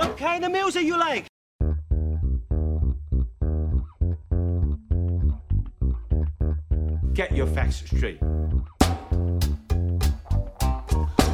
[0.00, 1.26] What kind of music you like?
[7.12, 8.18] Get your facts straight.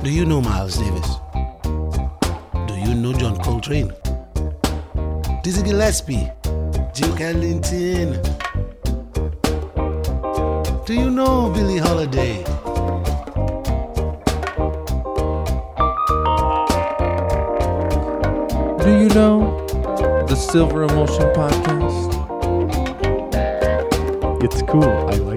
[0.02, 1.10] Do you know Miles Davis?
[2.66, 3.92] Do you know John Coltrane?
[5.44, 6.28] Dizzy Gillespie?
[6.92, 8.20] Duke Ellington?
[10.86, 12.44] Do you know Billie Holiday?
[19.06, 19.64] You know
[20.26, 22.10] the Silver Emulsion podcast?
[24.42, 24.82] It's cool.
[24.82, 25.35] I like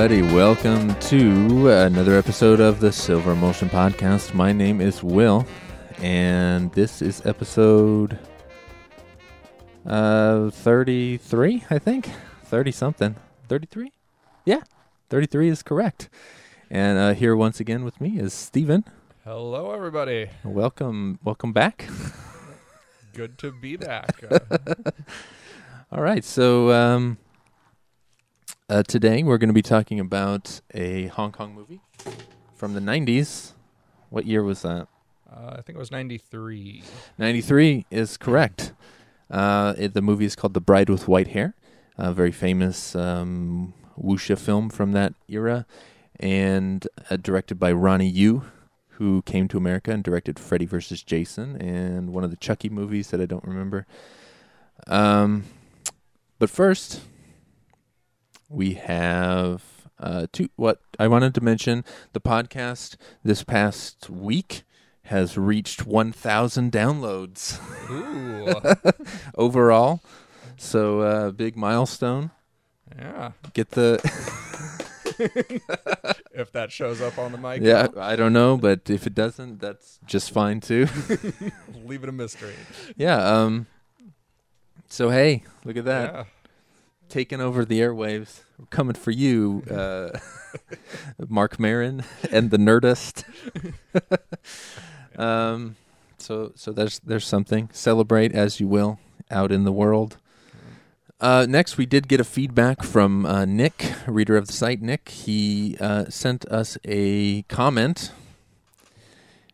[0.00, 4.32] everybody, welcome to another episode of the Silver Emulsion podcast.
[4.32, 5.46] My name is Will,
[5.98, 8.18] and this is episode
[9.84, 12.08] uh 33, I think.
[12.44, 13.16] 30 something.
[13.50, 13.92] 33?
[14.46, 14.62] Yeah.
[15.10, 16.08] 33 is correct.
[16.70, 18.86] And uh, here once again with me is Steven.
[19.24, 20.30] Hello, everybody.
[20.42, 21.90] Welcome welcome back.
[23.12, 24.18] Good to be back.
[24.32, 27.18] Uh, All right, so um,
[28.70, 31.80] uh, today we're going to be talking about a Hong Kong movie
[32.54, 33.52] from the 90s.
[34.08, 34.86] What year was that?
[35.30, 36.82] uh, I think it was 93.
[37.18, 38.72] 93 is correct.
[39.30, 41.54] Uh, it, the movie is called The Bride with White Hair,
[41.96, 45.66] a very famous um, wuxia film from that era,
[46.18, 48.42] and uh, directed by Ronnie Yu,
[48.90, 51.02] who came to America and directed Freddy vs.
[51.02, 53.86] Jason and one of the Chucky movies that I don't remember.
[54.86, 55.44] Um,
[56.38, 57.00] but first,
[58.50, 59.62] we have
[59.98, 60.50] uh, two.
[60.56, 64.64] What I wanted to mention: the podcast this past week
[65.04, 67.58] has reached 1,000 downloads
[67.90, 69.02] Ooh.
[69.34, 70.00] overall.
[70.56, 72.30] So uh, big milestone.
[72.96, 73.32] yeah.
[73.54, 73.98] Get the
[76.32, 77.88] If that shows up on the mic, yeah.
[77.98, 80.86] I don't know, but if it doesn't, that's just fine too.
[81.84, 82.54] leave it a mystery.
[82.96, 83.16] yeah.
[83.42, 83.66] Um.
[84.88, 86.14] So hey, look at that.
[86.14, 86.24] Yeah.
[87.10, 88.42] Taking over the airwaves.
[88.56, 90.16] We're coming for you, uh,
[91.28, 93.24] Marc Maron and the Nerdist.
[95.18, 95.74] um,
[96.18, 97.68] so so there's there's something.
[97.72, 100.18] Celebrate as you will out in the world.
[101.20, 104.80] Uh, next, we did get a feedback from uh, Nick, reader of the site.
[104.80, 108.12] Nick, he uh, sent us a comment,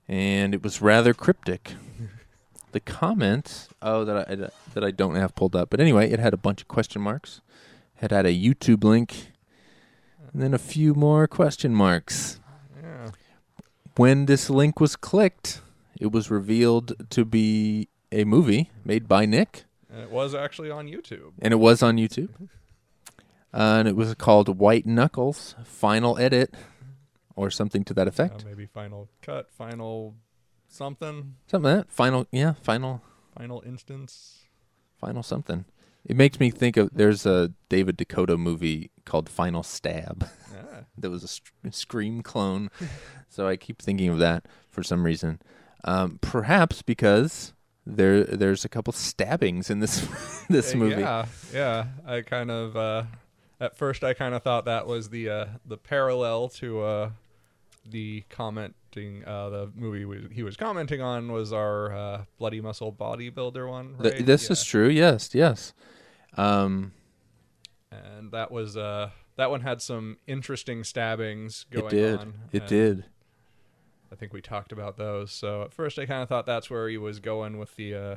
[0.07, 1.73] and it was rather cryptic.
[2.73, 4.35] The comment, oh, that I
[4.75, 7.41] that I don't have pulled up, but anyway, it had a bunch of question marks.
[7.97, 9.33] Had had a YouTube link,
[10.33, 12.41] and then a few more question marks.
[12.83, 13.11] Yeah.
[13.97, 15.63] When this link was clicked,
[15.99, 20.87] it was revealed to be a movie made by Nick, And it was actually on
[20.87, 21.33] YouTube.
[21.41, 22.31] and it was on YouTube.
[23.55, 26.53] Uh, and it was called White Knuckles Final Edit,
[27.37, 28.45] or something to that Uh, effect.
[28.45, 30.15] maybe final cut, final
[30.69, 31.91] something, Something like that.
[31.91, 33.01] Final, yeah, final,
[33.35, 34.45] final instance.
[35.01, 35.65] final something.
[36.07, 40.29] It makes me think of there's a David DeCoteau movie called Final Stab.
[40.55, 40.81] Yeah.
[40.99, 42.71] that was a sc- scream clone.
[43.29, 45.41] so I keep thinking of that for some reason.
[45.85, 47.53] Um, perhaps because
[47.85, 50.07] there there's a couple stabbings in this
[50.49, 51.01] this Uh, movie.
[51.03, 51.87] Yeah, yeah.
[52.07, 53.03] I kind of uh,
[53.61, 57.11] at first I kind of thought that was the uh, the parallel to uh,
[57.89, 62.93] the commenting uh, the movie we, he was commenting on was our uh, bloody muscle
[62.93, 63.97] bodybuilder one.
[64.01, 64.27] Th- Right?
[64.27, 64.53] this Yeah.
[64.53, 64.89] is true.
[64.89, 65.73] Yes, yes.
[66.37, 66.93] Um,
[67.91, 72.19] and that was uh, that one had some interesting stabbings going it did.
[72.19, 72.35] on.
[72.53, 73.05] It did.
[74.11, 75.33] I think we talked about those.
[75.33, 78.17] So at first I kind of thought that's where he was going with the uh,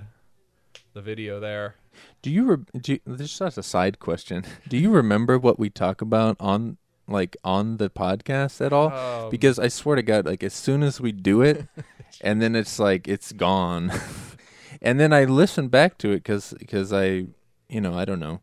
[0.93, 1.75] the video there.
[2.21, 4.45] Do you, re- do you this is just a side question.
[4.67, 6.77] Do you remember what we talk about on
[7.07, 8.91] like on the podcast at all?
[8.93, 11.67] Um, because I swear to God, like as soon as we do it,
[12.21, 13.91] and then it's like it's gone,
[14.81, 17.25] and then I listen back to it because because I
[17.69, 18.41] you know I don't know,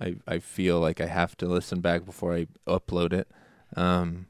[0.00, 3.28] I I feel like I have to listen back before I upload it.
[3.76, 4.26] Um,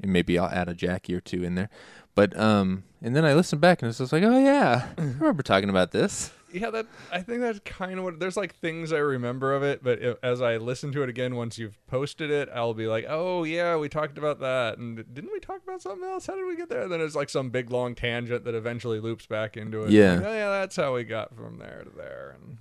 [0.00, 1.68] and maybe I'll add a Jackie or two in there,
[2.14, 5.42] but um, and then I listen back and it's just like, oh yeah, I remember
[5.42, 6.32] talking about this.
[6.52, 8.20] Yeah, that I think that's kind of what.
[8.20, 11.36] There's like things I remember of it, but if, as I listen to it again,
[11.36, 15.30] once you've posted it, I'll be like, "Oh yeah, we talked about that." And didn't
[15.32, 16.26] we talk about something else?
[16.26, 16.82] How did we get there?
[16.82, 19.90] And then it's like some big long tangent that eventually loops back into it.
[19.90, 20.14] Yeah.
[20.14, 22.36] Like, oh yeah, that's how we got from there to there.
[22.40, 22.58] And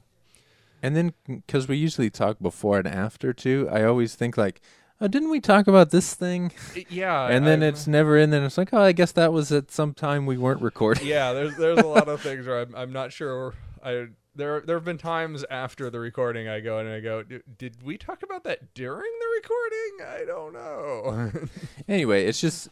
[0.84, 4.62] And then, because we usually talk before and after too, I always think like,
[5.02, 6.52] oh, didn't we talk about this thing?
[6.90, 8.30] yeah, and then I- it's never in.
[8.30, 11.08] Then it's like, oh, I guess that was at some time we weren't recording.
[11.08, 11.34] yeah.
[11.34, 13.54] There's there's a lot of things where I'm I'm not sure.
[13.84, 17.40] I there there have been times after the recording I go and I go, "D-
[17.58, 20.22] did we talk about that during the recording?
[20.22, 21.32] I don't know.
[21.88, 22.70] Anyway, it's just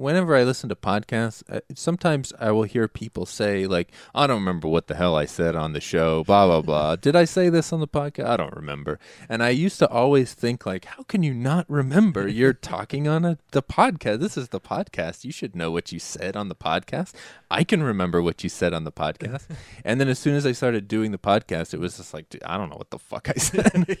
[0.00, 1.44] whenever I listen to podcasts,
[1.74, 5.54] sometimes I will hear people say like, I don't remember what the hell I said
[5.54, 6.24] on the show.
[6.24, 6.96] Blah blah blah.
[7.00, 8.26] Did I say this on the podcast?
[8.26, 8.98] I don't remember.
[9.28, 12.26] And I used to always think like, how can you not remember?
[12.26, 14.20] You're talking on a the podcast.
[14.20, 15.24] This is the podcast.
[15.24, 17.14] You should know what you said on the podcast.
[17.50, 19.46] I can remember what you said on the podcast.
[19.84, 22.56] and then as soon as I started doing the podcast, it was just like, I
[22.56, 23.98] don't know what the fuck I said.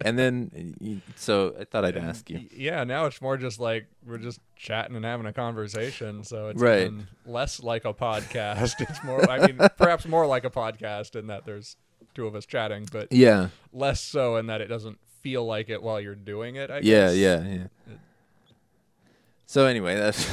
[0.00, 2.48] and then, so I thought I'd ask you.
[2.50, 6.60] Yeah, now it's more just like we're just chatting and having a conversation, so it's
[6.60, 6.90] Right.
[7.24, 8.74] less like a podcast.
[8.80, 11.76] it's more, I mean, perhaps more like a podcast in that there's
[12.14, 13.50] two of us chatting, but Yeah.
[13.72, 16.70] less so in that it doesn't feel like it while you're doing it.
[16.70, 17.16] I Yeah, guess.
[17.16, 17.66] yeah, yeah.
[19.46, 20.26] So anyway, that's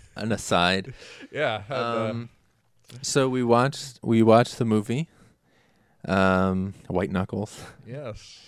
[0.16, 0.94] an aside.
[1.32, 1.62] yeah.
[1.68, 2.28] uh, Um,
[3.02, 5.08] so we watched we watched the movie,
[6.06, 8.40] um, White Knuckles, yes.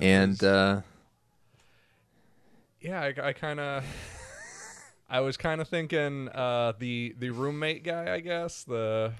[0.00, 0.80] and uh,
[2.80, 3.84] Yeah, I, I kind of,
[5.10, 9.12] I was kind of thinking uh, the the roommate guy, I guess the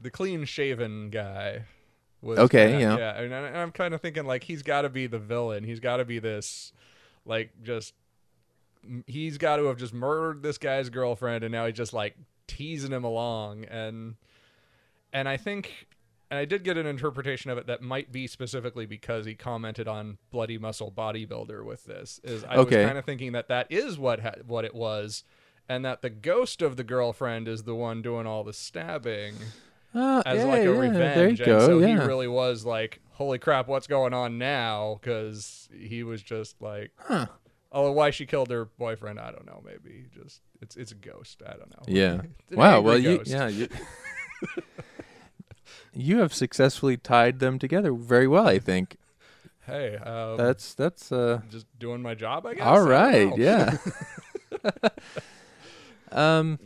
[0.00, 1.64] the clean shaven guy.
[2.20, 2.96] Was Okay, kinda- yeah.
[2.98, 3.20] yeah.
[3.22, 5.62] And, I- and I'm kind of thinking like he's got to be the villain.
[5.64, 6.72] He's got to be this,
[7.24, 7.94] like just
[9.06, 12.16] he's got to have just murdered this guy's girlfriend, and now he's just like
[12.46, 14.16] teasing him along, and
[15.12, 15.87] and I think.
[16.30, 19.88] And I did get an interpretation of it that might be specifically because he commented
[19.88, 22.20] on bloody muscle bodybuilder with this.
[22.22, 22.76] Is I Okay.
[22.78, 25.24] was kind of thinking that that is what ha- what it was,
[25.68, 29.36] and that the ghost of the girlfriend is the one doing all the stabbing
[29.94, 31.38] uh, as yeah, like a yeah, revenge.
[31.38, 31.66] There you and go.
[31.66, 31.86] so yeah.
[31.86, 36.90] he really was like, "Holy crap, what's going on now?" Because he was just like,
[36.98, 37.26] Huh.
[37.72, 39.18] "Oh, why she killed her boyfriend?
[39.18, 39.62] I don't know.
[39.64, 41.42] Maybe just it's it's a ghost.
[41.46, 42.20] I don't know." yeah.
[42.50, 42.82] Wow.
[42.82, 43.68] Well, you yeah you.
[45.92, 48.96] You have successfully tied them together very well, I think.
[49.66, 52.46] Hey, um, That's that's uh just doing my job.
[52.46, 52.64] I guess.
[52.66, 53.76] All right, I don't right,
[54.62, 54.72] know.
[54.72, 54.88] yeah.
[56.40, 56.58] um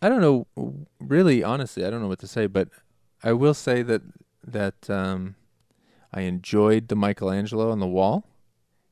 [0.00, 0.46] I don't know
[1.00, 2.68] really honestly, I don't know what to say, but
[3.24, 4.02] I will say that
[4.46, 5.34] that um
[6.12, 8.24] I enjoyed the Michelangelo on the wall.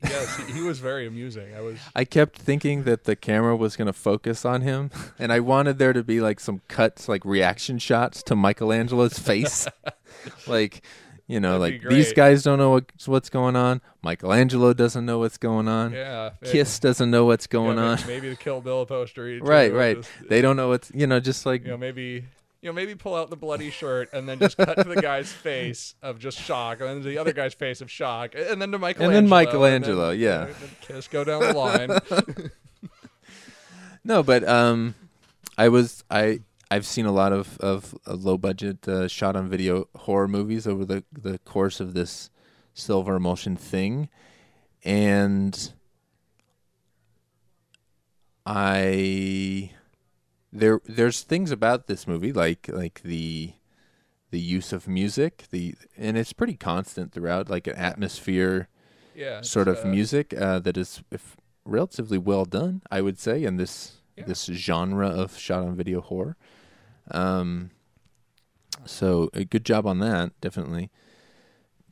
[0.03, 1.55] Yes, he, he was very amusing.
[1.55, 1.79] I was.
[1.95, 5.79] I kept thinking that the camera was going to focus on him, and I wanted
[5.79, 9.67] there to be like some cuts, like reaction shots to Michelangelo's face.
[10.47, 10.83] like,
[11.27, 13.81] you know, That'd like these guys don't know what's, what's going on.
[14.03, 15.93] Michelangelo doesn't know what's going on.
[15.93, 16.31] Yeah.
[16.45, 17.99] Kiss doesn't know what's yeah, going may- on.
[18.07, 19.39] Maybe the Kill Bill poster.
[19.43, 19.97] Right, right.
[19.97, 22.25] just- They uh, don't know what's, you know, just like, you know, maybe
[22.65, 25.31] you know, maybe pull out the bloody shirt and then just cut to the guy's
[25.43, 28.79] face of just shock, and then the other guy's face of shock, and then to
[28.79, 29.07] Michelangelo.
[29.07, 30.45] And then Michelangelo, then, yeah.
[30.47, 32.51] then kiss go down the line.
[34.05, 34.95] no, but um,
[35.59, 36.41] I was, I,
[36.71, 40.87] I've seen a lot of of low budget uh, shot on video horror movies over
[40.87, 42.31] the the course of this
[42.73, 44.09] silver emulsion thing,
[44.83, 45.71] and
[48.47, 49.71] I
[50.55, 53.53] there there's things about this movie like like the
[54.31, 58.69] the use of music the and it's pretty constant throughout like an atmosphere
[59.15, 63.45] yeah, sort of uh, music uh, that is if relatively well done, I would say,
[63.45, 64.25] in this Yeah.
[64.27, 66.37] this genre of shot on video horror.
[67.11, 67.71] Um,
[68.85, 70.91] so a good job on that, definitely.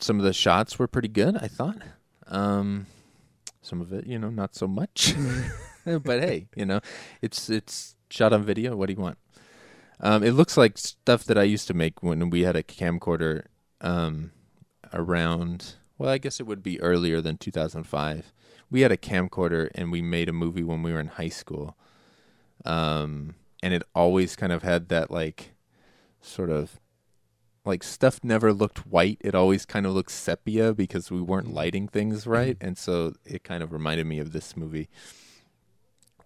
[0.00, 1.81] Some of the shots were pretty good, I thought.
[2.26, 2.87] Um,
[3.61, 5.14] some of it, you know, not so much.
[5.85, 6.81] but hey, you know,
[7.21, 8.76] it's it's shot on video.
[8.76, 9.19] What do you want?
[10.00, 13.47] Um, it looks like stuff that I used to make when we had a camcorder
[13.81, 14.33] um,
[14.92, 15.75] around.
[15.97, 18.33] Well, I guess it would be earlier than 2005.
[18.71, 21.76] We had a camcorder and we made a movie when we were in high school.
[22.64, 25.54] Um, and it always kind of had that like
[26.21, 26.81] sort of
[27.64, 29.19] like stuff never looked white.
[29.21, 33.45] It always kind of looked sepia because we weren't lighting things right, and so it
[33.45, 34.88] kind of reminded me of this movie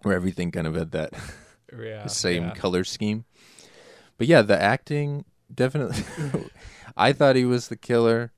[0.01, 1.13] where everything kind of had that
[1.77, 2.53] Yeah, same yeah.
[2.53, 3.25] color scheme.
[4.17, 6.03] But yeah, the acting definitely.
[6.97, 8.31] I thought he was the killer,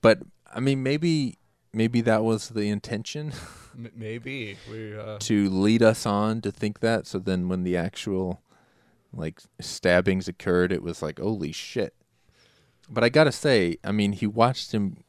[0.00, 0.20] but
[0.52, 1.38] I mean, maybe
[1.72, 3.32] maybe that was the intention
[3.94, 4.96] maybe we.
[4.96, 7.06] Uh, to lead us on to think that.
[7.06, 8.42] So then, when the actual
[9.12, 11.94] like stabbings occurred, it was like, holy shit.
[12.88, 15.04] But I gotta say, I mean, he watched him.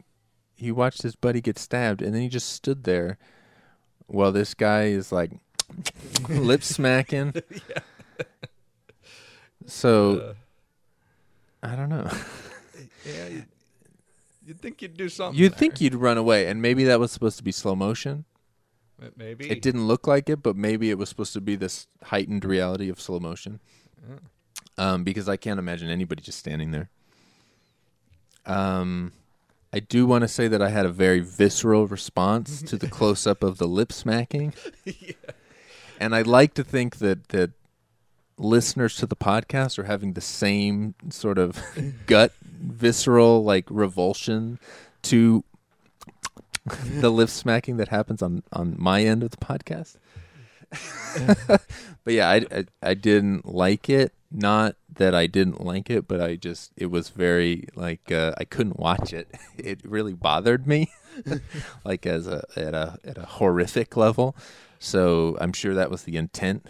[0.56, 3.18] He watched his buddy get stabbed, and then he just stood there
[4.08, 5.32] while this guy is like
[6.30, 7.34] lip smacking.
[9.66, 10.34] So uh,
[11.62, 12.10] I don't know.
[13.06, 13.46] yeah, you'd,
[14.48, 15.40] you'd think you'd do something.
[15.40, 15.60] You'd there.
[15.60, 18.26] think you'd run away, and maybe that was supposed to be slow motion.
[19.16, 22.44] Maybe It didn't look like it, but maybe it was supposed to be this heightened
[22.44, 23.60] reality of slow motion.
[24.78, 26.90] Um, because I can't imagine anybody just standing there.
[28.46, 29.14] Um,
[29.72, 33.28] I do want to say that I had a very visceral response to the close
[33.28, 34.54] up of the lip smacking,
[36.00, 37.52] and I like to think that that
[38.38, 41.62] listeners to the podcast are having the same sort of
[42.06, 44.60] gut visceral like revulsion
[45.04, 45.44] to
[47.00, 49.98] the lip smacking that happens on on my end of the podcast.
[52.04, 54.14] but yeah, I, I I didn't like it.
[54.32, 58.46] Not that I didn't like it, but I just it was very like uh, I
[58.46, 59.28] couldn't watch it.
[59.58, 60.92] It really bothered me,
[61.86, 64.36] like as a at a at a horrific level.
[64.80, 66.66] So I'm sure that was the intent.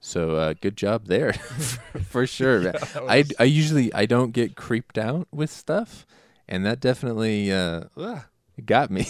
[0.00, 1.32] So uh, good job there,
[2.08, 2.72] for sure.
[2.96, 6.06] I I usually I don't get creeped out with stuff,
[6.48, 7.84] and that definitely uh,
[8.64, 9.06] got me.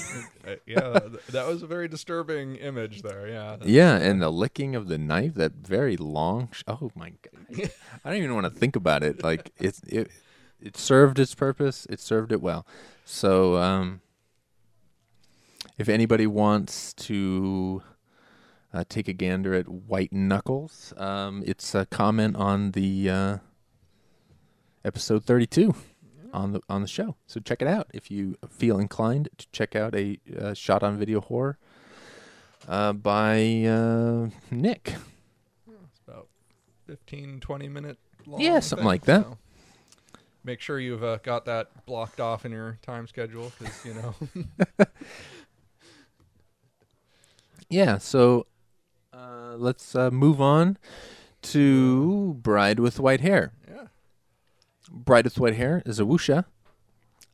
[0.46, 0.98] Uh, yeah,
[1.30, 3.28] that was a very disturbing image there.
[3.28, 3.56] Yeah.
[3.64, 6.48] Yeah, and the licking of the knife, that very long.
[6.52, 7.70] Sh- oh my god,
[8.04, 9.22] I don't even want to think about it.
[9.22, 10.10] Like it's it,
[10.60, 11.86] it served its purpose.
[11.88, 12.66] It served it well.
[13.04, 14.00] So, um,
[15.82, 17.82] if anybody wants to
[18.72, 23.38] uh, take a gander at White Knuckles, um, it's a comment on the uh,
[24.84, 25.74] episode thirty-two
[26.32, 27.16] on the on the show.
[27.26, 30.98] So check it out if you feel inclined to check out a uh, shot on
[30.98, 31.58] video horror
[32.68, 34.94] uh, by uh, Nick.
[36.06, 36.28] about
[36.86, 38.40] 15, 20 minute long.
[38.40, 39.24] Yeah, something thing, like that.
[39.24, 39.38] so
[40.44, 44.14] Make sure you've uh, got that blocked off in your time schedule because, you know.
[47.72, 48.46] Yeah, so
[49.14, 50.76] uh, let's uh, move on
[51.42, 53.52] to Bride with White Hair.
[53.68, 53.86] yeah.
[54.90, 56.44] Bride with White Hair is a wuxia.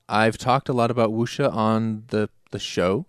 [0.08, 3.06] I've talked a lot about wuxia on the the show,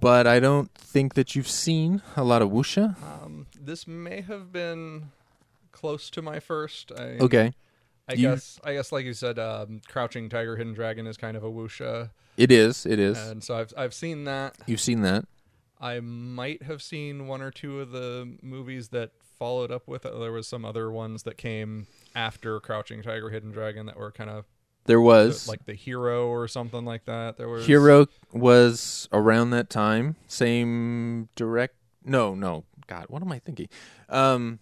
[0.00, 2.94] but I don't think that you've seen a lot of wuxia.
[3.02, 5.10] Um, this may have been
[5.72, 6.92] close to my first.
[6.96, 7.54] I, Okay,
[8.08, 11.36] I You- guess, I guess, like you said, um, Crouching Tiger, Hidden Dragon is kind
[11.36, 12.10] of a wuxia.
[12.36, 12.84] it is.
[12.86, 13.16] It is.
[13.18, 14.56] And so I've, I've seen that.
[14.66, 15.24] You've seen that.
[15.84, 20.18] I might have seen one or two of the movies that followed up with it.
[20.18, 24.30] There was some other ones that came after Crouching Tiger, Hidden Dragon that were kind
[24.30, 24.46] of
[24.86, 27.36] There was like the hero or something like that.
[27.36, 30.16] There was Hero was around that time.
[30.26, 31.74] Same direct.
[32.02, 32.64] No, no.
[32.86, 33.68] God, what am I thinking?
[34.08, 34.60] Um,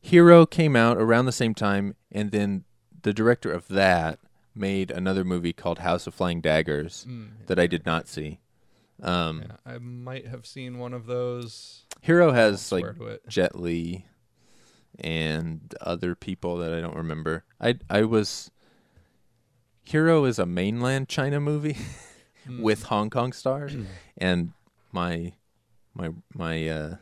[0.00, 2.64] Hero came out around the same time, and then
[3.02, 4.20] the director of that
[4.54, 8.40] made another movie called House of Flying Daggers Mm, that I did not see.
[9.02, 11.84] Um, yeah, I might have seen one of those.
[12.00, 12.84] Hero has like.
[13.28, 14.06] Jet Li
[14.98, 17.44] and other people that I don't remember.
[17.60, 18.50] I I was
[19.84, 21.76] Hero is a mainland China movie
[22.46, 22.62] Hmm.
[22.62, 23.74] with Hong Kong stars
[24.18, 24.52] and
[24.92, 25.32] my
[25.94, 26.96] my my uh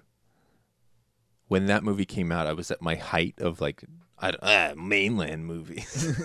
[1.49, 3.85] when that movie came out I was at my height of like
[4.19, 6.19] I ah, mainland movies.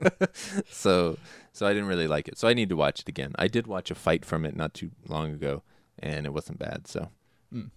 [0.70, 1.16] so
[1.52, 2.38] so I didn't really like it.
[2.38, 3.32] So I need to watch it again.
[3.38, 5.62] I did watch a fight from it not too long ago
[5.98, 6.86] and it wasn't bad.
[6.86, 7.10] So
[7.54, 7.70] Mm.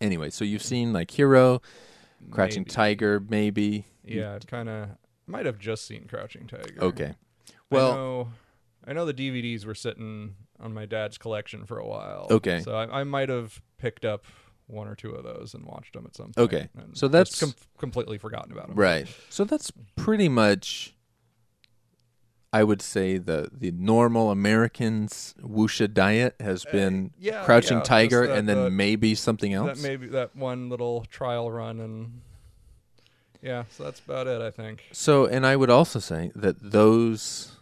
[0.00, 1.62] anyway, so you've seen like Hero,
[2.30, 2.70] Crouching Maybe.
[2.70, 3.86] Tiger, maybe.
[4.04, 4.88] Yeah, kind of.
[5.26, 6.74] Might have just seen Crouching Tiger.
[6.82, 7.14] Okay.
[7.50, 8.28] I Well, know,
[8.86, 12.26] I know the DVDs were sitting on my dad's collection for a while.
[12.30, 12.60] Okay.
[12.60, 14.24] So I, I might have picked up
[14.66, 16.38] one or two of those and watched them at some point.
[16.38, 16.68] Okay.
[16.94, 18.76] So that's- com- completely forgotten about them.
[18.76, 19.06] right.
[19.30, 20.94] So that's pretty much
[22.52, 27.82] I would say the the normal Americans wuxia diet has been Uh, yeah, Crouching yeah,
[27.84, 29.80] Tiger that- and then that- maybe something else.
[29.80, 32.20] That maybe that one little trial run and
[33.42, 34.40] yeah, so that's about it.
[34.40, 34.84] I think.
[34.92, 37.56] So, and I would also say that those,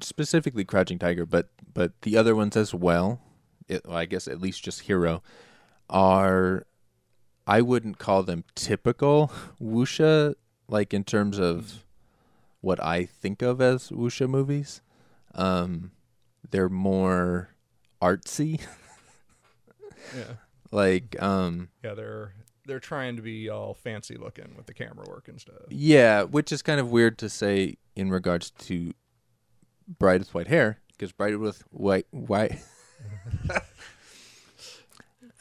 [0.00, 3.20] specifically Crouching Tiger, but but the other ones as well,
[3.68, 5.22] it, well, I guess at least just Hero,
[5.88, 6.66] are,
[7.46, 9.30] I wouldn't call them typical
[9.60, 10.34] wuxia
[10.68, 11.81] like in terms of
[12.62, 14.80] what I think of as wuxia movies.
[15.34, 15.90] Um,
[16.50, 17.50] they're more
[18.00, 18.60] artsy.
[20.16, 20.34] Yeah.
[20.72, 22.34] like, um, Yeah, they're
[22.66, 25.62] they're trying to be all fancy looking with the camera work and stuff.
[25.70, 28.92] yeah, which is kind of weird to say in regards to
[29.98, 32.58] Bride with White Hair, because Bride with White White.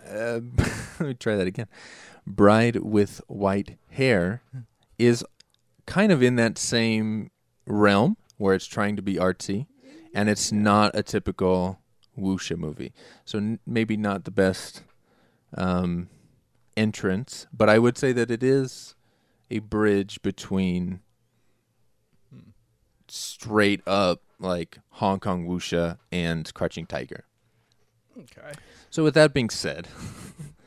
[0.07, 0.39] uh,
[0.99, 1.67] let me try that again.
[2.25, 4.41] Bride with White Hair
[4.97, 5.25] is
[5.91, 7.29] kind of in that same
[7.65, 9.67] realm where it's trying to be artsy,
[10.13, 11.79] and it's not a typical
[12.17, 12.93] wuxia movie.
[13.25, 14.83] So n- maybe not the best
[15.53, 16.07] um,
[16.77, 18.95] entrance, but I would say that it is
[19.49, 21.01] a bridge between
[23.09, 27.25] straight up like Hong Kong wuxia and Crouching Tiger.
[28.17, 28.53] Okay.
[28.89, 29.89] So with that being said,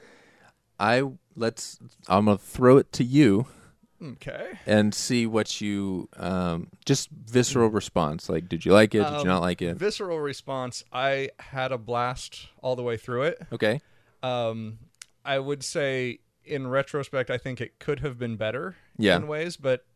[0.78, 1.02] I
[1.34, 1.78] let's
[2.08, 3.46] I'm gonna throw it to you
[4.12, 4.58] Okay.
[4.66, 8.28] and see what you um just visceral response.
[8.28, 8.98] Like, did you like it?
[9.04, 9.76] Did you Um, not like it?
[9.76, 10.84] Visceral response.
[10.92, 13.38] I had a blast all the way through it.
[13.52, 13.80] Okay.
[14.22, 14.78] Um,
[15.24, 19.16] I would say, in retrospect, I think it could have been better Yeah.
[19.16, 19.86] in ways, but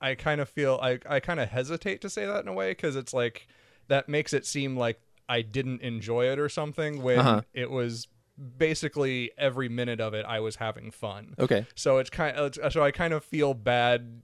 [0.00, 2.70] I kind of feel I I kind of hesitate to say that in a way
[2.72, 3.48] because it's like
[3.88, 7.42] that makes it seem like I didn't enjoy it or something when Uh-huh.
[7.54, 8.08] it was
[8.58, 11.34] basically every minute of it I was having fun.
[11.38, 11.66] Okay.
[11.74, 14.22] So it's kind of so I kind of feel bad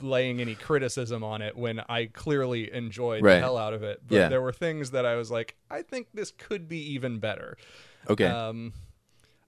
[0.00, 3.34] laying any criticism on it when I clearly enjoyed Right.
[3.34, 4.00] the hell out of it.
[4.06, 4.28] But Yeah.
[4.28, 7.56] there were things that I was like, I think this could be even better.
[8.10, 8.26] Okay.
[8.26, 8.72] Um,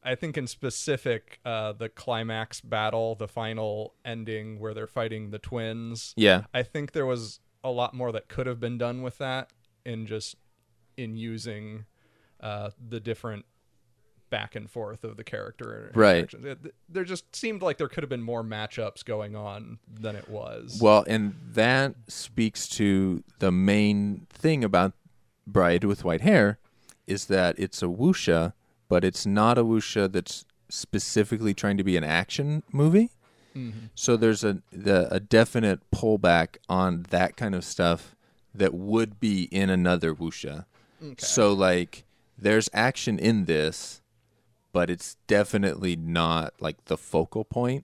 [0.05, 5.41] I think in specific, uh, the climax battle, the final ending where they're fighting the
[5.41, 6.15] twins.
[6.17, 6.45] yeah.
[6.55, 9.51] I think there was a lot more that could have been done with that
[9.85, 10.37] in just
[10.97, 11.87] in using
[12.39, 13.47] uh, the different
[14.31, 16.33] back and forth of the character Right.
[16.33, 20.29] It, there just seemed like there could have been more matchups going on than it
[20.29, 20.79] was.
[20.81, 24.93] Well, and that speaks to the main thing about
[25.47, 26.59] Bride with White Hair
[27.07, 28.53] is that it's a wuxia,
[28.89, 33.11] but it's not a wuxia that's specifically trying to be an action movie.
[33.55, 33.87] Mm-hmm.
[33.95, 38.17] So there's a the, a definite pullback on that kind of stuff
[38.55, 40.67] that would be in another wuxia.
[41.19, 42.05] So like
[42.39, 44.03] there's action in this,
[44.77, 47.83] but it's definitely not like the focal point.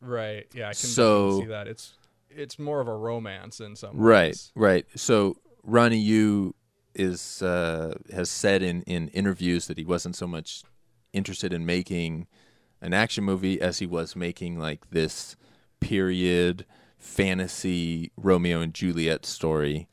[0.00, 0.46] right?
[0.54, 1.68] Yeah, I can So- see that.
[1.68, 1.92] It's
[2.30, 4.52] it's more of a romance in some Right, ways.
[4.54, 4.86] right.
[4.96, 6.54] So Ronnie Yu
[6.94, 10.62] is uh, has said in in interviews that he wasn't so much
[11.12, 12.26] interested in making
[12.80, 15.36] an action movie as he was making like this
[15.80, 16.64] period
[16.98, 19.88] fantasy Romeo and Juliet story.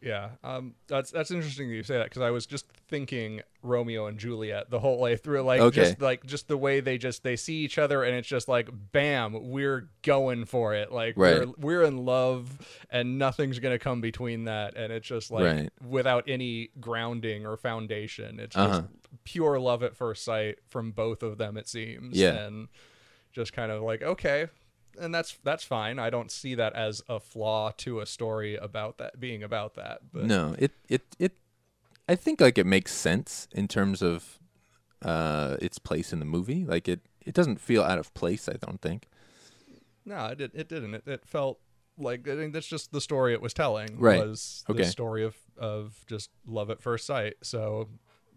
[0.00, 4.06] Yeah, um, that's that's interesting that you say that because I was just thinking Romeo
[4.06, 5.74] and Juliet the whole way through, like Okay.
[5.74, 8.68] just like just the way they just they see each other and it's just like
[8.92, 11.48] bam, we're going for it, like Right.
[11.48, 12.58] we're we're in love
[12.90, 15.70] and nothing's gonna come between that, and it's just like Right.
[15.84, 18.82] without any grounding or foundation, it's Uh-huh.
[18.82, 21.56] just pure love at first sight from both of them.
[21.56, 22.34] It seems, Yeah.
[22.46, 22.68] and
[23.32, 24.46] just kind of like okay
[25.00, 28.98] and that's that's fine i don't see that as a flaw to a story about
[28.98, 31.32] that being about that but No, it it it.
[32.08, 34.38] I think like it makes sense in terms of
[35.02, 36.64] uh, its place in the movie.
[36.64, 38.48] Like it it doesn't feel out of place.
[38.48, 39.06] I don't think.
[40.04, 41.58] no it, did, it didn't it, it felt
[41.98, 44.24] like i think that's just the story it was telling Right.
[44.26, 47.88] was the story of of just love at first sight so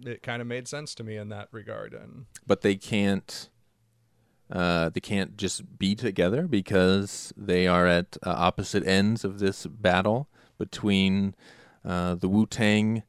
[0.04, 3.50] it kind of made sense to me in that regard and but they can't
[4.52, 9.66] uh, they can't just be together because they are at uh, opposite ends of this
[9.66, 11.34] battle between
[11.86, 13.04] uh, the Wu Tang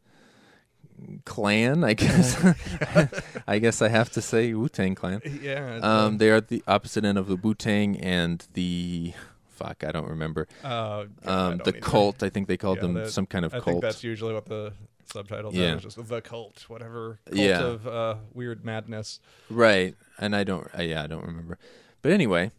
[1.24, 1.84] clan.
[1.84, 2.36] I guess
[3.46, 5.20] I guess I have to say Wu Tang clan.
[5.42, 9.12] yeah Um, they are at the opposite end of the Wu Tang and the
[9.50, 9.84] fuck.
[9.86, 10.46] I don't remember.
[10.64, 10.68] uh,
[11.04, 11.80] God, I Um, don't the either.
[11.80, 12.22] cult.
[12.22, 13.66] I think they called Yeah, them that- some kind of I cult.
[13.66, 14.72] think that's usually what the
[15.12, 15.74] subtitles Yeah.
[15.74, 17.60] It's just the cult, whatever cult Yeah.
[17.62, 19.20] of uh, weird madness.
[19.50, 20.68] Right, and I don't.
[20.76, 21.58] Uh, yeah, I don't remember.
[22.02, 22.50] But anyway,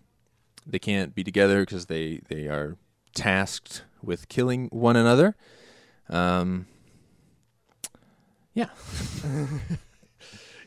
[0.66, 2.78] they can't be together because they they are
[3.16, 5.36] tasked with killing one another.
[6.10, 6.68] Um.
[8.54, 8.70] Yeah,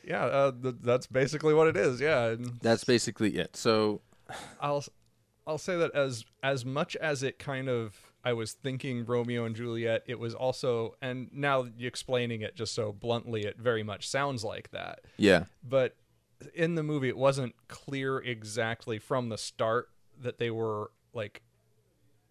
[0.05, 2.01] Yeah, uh, th- that's basically what it is.
[2.01, 3.57] Yeah, and that's basically it.
[3.57, 4.01] So
[4.61, 4.85] I'll
[5.46, 7.94] I'll say that as as much as it kind of
[8.26, 12.74] I was thinking Romeo and Juliet, it was also and now you explaining it just
[12.74, 14.98] so bluntly, it very much sounds like that.
[15.16, 15.94] yeah, But
[16.52, 21.42] in the movie, it wasn't clear exactly from the start that they were like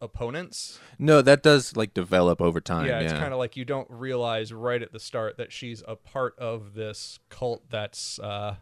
[0.02, 0.80] opponents.
[1.00, 2.86] no, that does like develop over time.
[2.86, 5.82] yeah, Yeah, it's kind of like you don't realize right at the start that she's
[5.88, 8.58] a part of this cult that's uh,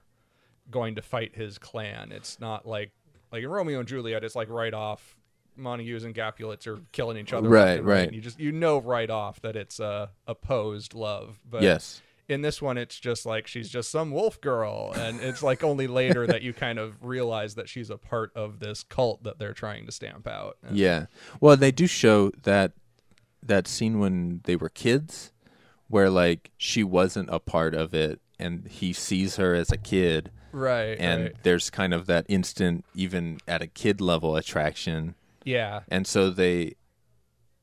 [0.69, 2.11] going to fight his clan.
[2.11, 2.91] It's not like
[3.31, 5.15] like in Romeo and Juliet, it's like right off.
[5.55, 8.11] Montagues and Capulets are killing each other, Right, and right.
[8.13, 11.39] You just you know right off that it's a opposed love.
[11.49, 12.01] But yes.
[12.29, 15.87] in this one it's just like she's just some wolf girl and it's like only
[15.87, 19.53] later that you kind of realize that she's a part of this cult that they're
[19.53, 21.05] trying to stamp out And- Yeah.
[21.41, 22.71] Well, they do show that
[23.45, 25.31] that scene when they were kids
[25.89, 30.31] where like she wasn't a part of it and he sees her as a kid
[30.53, 31.35] right and right.
[31.43, 35.13] there's kind of that instant even at a kid level attraction
[35.43, 36.75] yeah and so they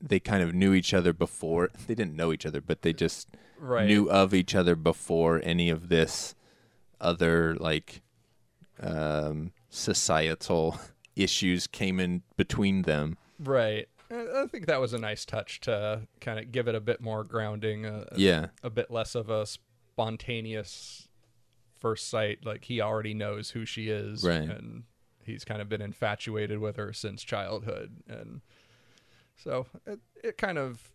[0.01, 3.29] they kind of knew each other before they didn't know each other but they just
[3.59, 6.35] right knew of each other before any of this
[7.01, 8.03] other like
[8.83, 10.79] um societal
[11.17, 16.41] issues came in between them right I think that was a nice touch to kind
[16.41, 21.07] of give it a bit more grounding, uh, yeah a bit less of a spontaneous
[21.79, 22.45] first sight.
[22.45, 24.41] Like he already knows who she is, Right.
[24.49, 24.83] and
[25.31, 28.41] he's kind of been infatuated with her since childhood, and
[29.37, 30.91] so it, it kind of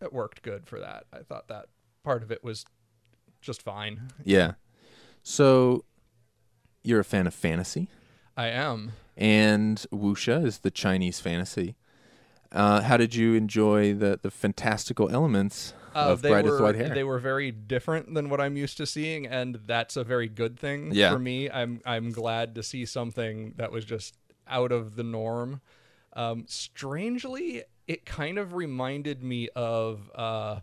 [0.00, 1.04] it worked good for that.
[1.12, 1.66] I thought that
[2.02, 2.64] part of it was
[3.40, 4.10] just fine.
[4.24, 4.52] yeah
[5.24, 5.84] so
[6.84, 7.88] you're a fan of fantasy
[8.36, 8.92] I am.
[9.16, 11.76] and wuxia is the chinese fantasy
[12.52, 16.94] uh, how did you enjoy the, the fantastical elements Uh, of Bride were White Hair?
[16.94, 20.58] they were very different than what I'm used to seeing, and that's a very good
[20.58, 21.12] thing Yeah.
[21.12, 21.50] for me.
[21.50, 24.14] I'm I'm glad to see something that was just
[24.48, 25.60] out of the norm.
[26.14, 30.60] Um, strangely, it kind of reminded me of uh,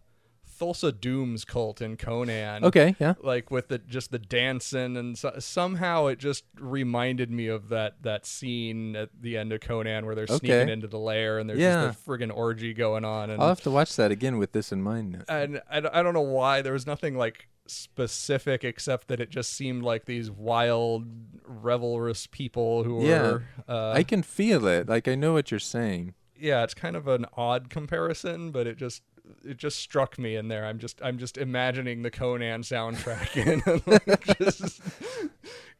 [0.59, 2.63] Thulsa Doom's cult in Conan.
[2.65, 3.13] okay, yeah.
[3.21, 8.01] Like with the just the dancing and so, somehow it just reminded me of that
[8.03, 10.71] that scene at the end of Conan where they're sneaking Okay.
[10.71, 11.87] into the lair and there's Yeah.
[11.87, 14.71] just a friggin' orgy going on and I'll have to watch that again with this
[14.71, 15.23] in mind.
[15.29, 19.29] and I, don't- I don't know why there was nothing like specific except that it
[19.29, 21.05] just seemed like these wild
[21.43, 23.21] revelrous people who Yeah.
[23.21, 24.87] were uh, I can feel it.
[24.89, 26.13] Like I know what you're saying.
[26.41, 29.01] yeah it's kind of an odd comparison but it just
[29.45, 33.87] it just struck me in there i'm just i'm just imagining the conan soundtrack and
[33.87, 34.81] like, just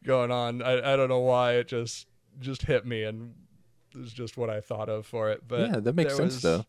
[0.04, 2.06] going on I, I don't know why it just
[2.38, 3.34] just hit me and
[3.94, 6.64] it's just what i thought of for it but Yeah, that makes sense, was- though.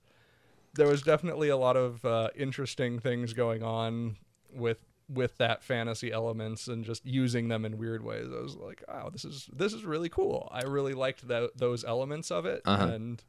[0.73, 4.17] there was definitely a lot of uh, interesting things going on
[4.53, 8.27] with with that fantasy elements and just using them in weird ways.
[8.33, 10.47] I was like, wow, this is this is really cool.
[10.53, 12.85] I really liked tho- those elements of it, Uh-huh.
[12.85, 13.21] and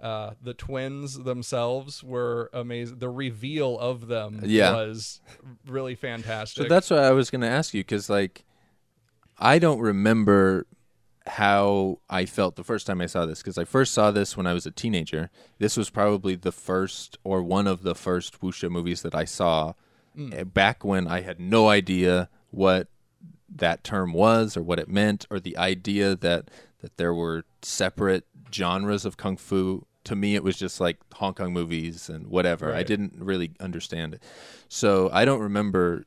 [0.00, 2.98] uh, the twins themselves were amazing.
[2.98, 4.72] The reveal of them Yeah.
[4.72, 5.20] was
[5.66, 6.64] really fantastic.
[6.64, 8.44] So that's what I was going to ask you because, like,
[9.38, 10.66] I don't remember
[11.26, 14.46] how I felt the first time I saw this because I first saw this when
[14.46, 15.30] I was a teenager.
[15.58, 19.72] This was probably the first or one of the first wuxia movies that I saw
[20.36, 22.88] uh, back when I had no idea what
[23.48, 26.50] that term was or what it meant or the idea that
[26.82, 31.34] that there were separate genres of kung fu to me it was just like hong
[31.34, 34.22] kong movies and whatever i didn't really understand it
[34.68, 36.04] so i don't remember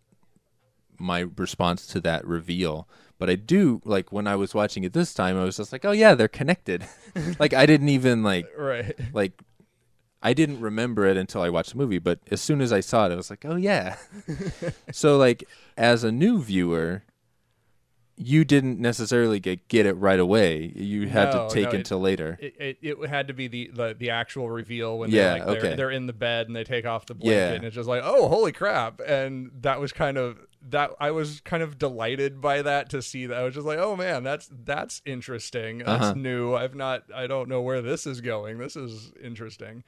[1.00, 5.14] my response to that reveal but i do like when i was watching it this
[5.14, 6.86] time i was just like oh yeah they're connected
[7.40, 8.96] like i didn't even like right.
[9.14, 9.42] like
[10.22, 13.06] I didn't remember it until I watched the movie, but as soon as I saw
[13.06, 13.98] it, I was like, "Oh yeah."
[14.92, 15.44] so like
[15.78, 17.04] as a new viewer,
[18.20, 20.74] you didn't necessarily get get it right away.
[20.76, 22.38] You had No, to take no, it until later.
[22.42, 25.46] It, it, it had to be the, the, the actual reveal when Yeah, they're, like,
[25.48, 25.76] they're, okay.
[25.76, 27.52] they're in the bed and they take off the blanket Yeah.
[27.54, 31.42] and it's just like oh holy crap and that was kind of that I was
[31.42, 34.50] kind of delighted by that to see that I was just like oh man that's
[34.52, 36.14] that's interesting that's Uh-huh.
[36.16, 39.84] new I've not I don't know where this is going this is interesting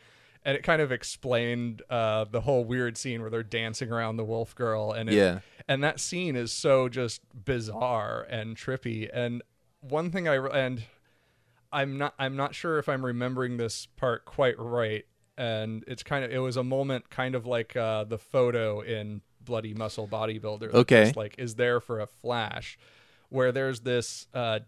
[0.45, 4.23] and it kind of explained uh, the whole weird scene where they're dancing around the
[4.23, 5.39] wolf girl and it, Yeah.
[5.69, 9.08] And that scene is so just bizarre and trippy.
[9.13, 9.43] And
[9.82, 10.84] one thing i and
[11.71, 15.05] i'm not i'm not sure if i'm remembering this part quite right.
[15.38, 19.21] And it's kind of it was a moment kind of like uh, the photo in
[19.41, 20.73] bloody muscle bodybuilder.
[20.73, 21.05] Okay.
[21.05, 22.77] just, like is there for a flash
[23.29, 24.60] where there's this uh,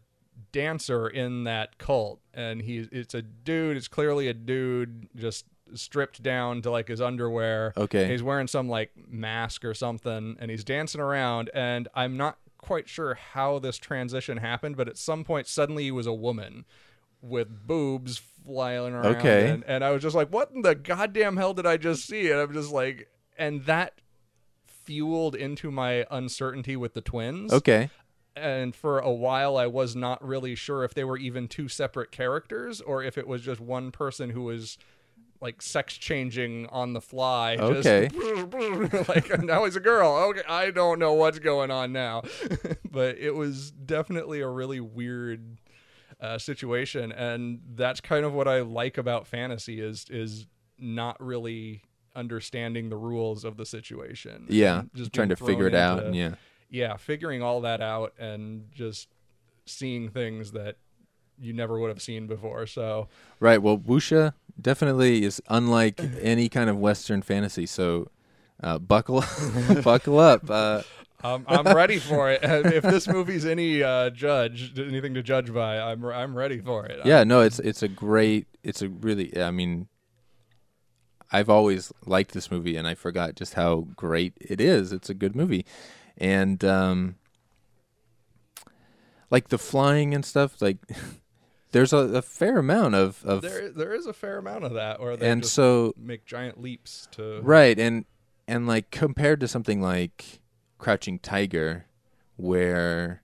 [0.51, 2.21] dancer in that cult.
[2.33, 7.01] And he's it's a dude it's clearly a dude just stripped down to like his
[7.01, 8.07] underwear Okay.
[8.07, 12.87] he's wearing some like mask or something and he's dancing around and i'm not quite
[12.87, 16.65] sure how this transition happened but at some point suddenly he was a woman
[17.21, 19.49] with boobs flying around Okay.
[19.49, 22.29] and, and i was just like what in the goddamn hell did i just see
[22.31, 23.07] and i'm just like
[23.37, 24.01] and that
[24.65, 27.89] fueled into my uncertainty with the twins Okay.
[28.35, 32.11] and for a while I was not really sure if they were even two separate
[32.11, 34.77] characters or if it was just one person who was
[35.41, 37.57] like sex changing on the fly.
[37.57, 38.07] just- Okay.
[39.07, 40.11] like now he's a girl.
[40.29, 42.21] Okay, I don't know what's going on now,
[42.91, 45.59] but it was definitely a really weird
[46.19, 50.45] uh, situation, and that's kind of what I like about fantasy is is
[50.77, 51.81] not really
[52.15, 54.45] understanding the rules of the situation.
[54.49, 56.03] Yeah, just trying to figure it out.
[56.03, 56.33] into- yeah,
[56.69, 59.07] yeah, figuring all that out and just
[59.65, 60.75] seeing things that
[61.39, 62.67] you never would have seen before.
[62.67, 63.07] So
[63.39, 63.59] right.
[63.61, 67.65] Well, wuxia definitely is unlike any kind of Western fantasy.
[67.65, 68.09] So
[68.61, 69.23] uh, buckle,
[69.83, 70.49] buckle up.
[70.49, 70.83] Uh,
[71.23, 72.41] I'm I'm ready for it.
[72.43, 77.05] If this movie's any uh, judge, anything to judge by, I'm I'm ready for it.
[77.05, 78.47] yeah, no, it's it's a great.
[78.63, 79.39] It's a really.
[79.39, 79.87] I mean,
[81.31, 84.91] I've always liked this movie, and I forgot just how great it is.
[84.91, 85.65] It's a good movie,
[86.17, 87.15] and um,
[89.29, 90.61] like the flying and stuff.
[90.61, 90.77] Like,
[91.71, 94.99] there's a, a fair amount of of there there is a fair amount of that,
[94.99, 98.05] where they and so make giant leaps to right and
[98.47, 100.41] and like compared to something like
[100.77, 101.85] Crouching Tiger,
[102.37, 103.21] where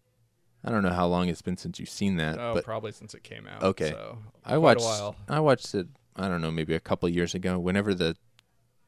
[0.64, 3.14] I don't know how long it's been since you've seen that, Oh, but probably since
[3.14, 3.64] it came out.
[3.64, 3.90] Okay.
[3.92, 4.86] so I watched.
[5.28, 8.16] I watched it I don't know maybe a couple years ago whenever the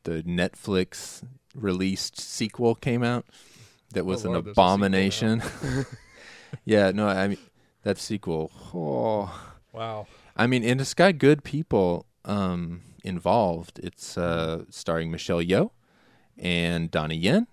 [0.04, 1.24] the Netflix
[1.56, 3.26] released sequel came out
[3.94, 4.74] that was Oh, an Lord, there's a sequel now.
[4.74, 5.42] abomination.
[6.66, 7.38] yeah, no, I mean
[7.84, 8.52] that sequel.
[8.74, 10.08] Oh, Wow.
[10.36, 13.80] I mean, and it's got good people um, involved.
[13.84, 15.72] It's uh, starring Michelle Yeoh
[16.38, 17.48] and Donnie Yen,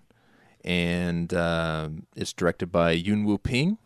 [0.63, 3.77] and um, it's directed by Yuen Woo Ping,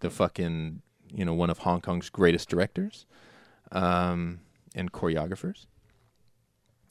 [0.00, 3.06] the fucking you know one of Hong Kong's greatest directors
[3.72, 4.40] um,
[4.74, 5.66] and choreographers,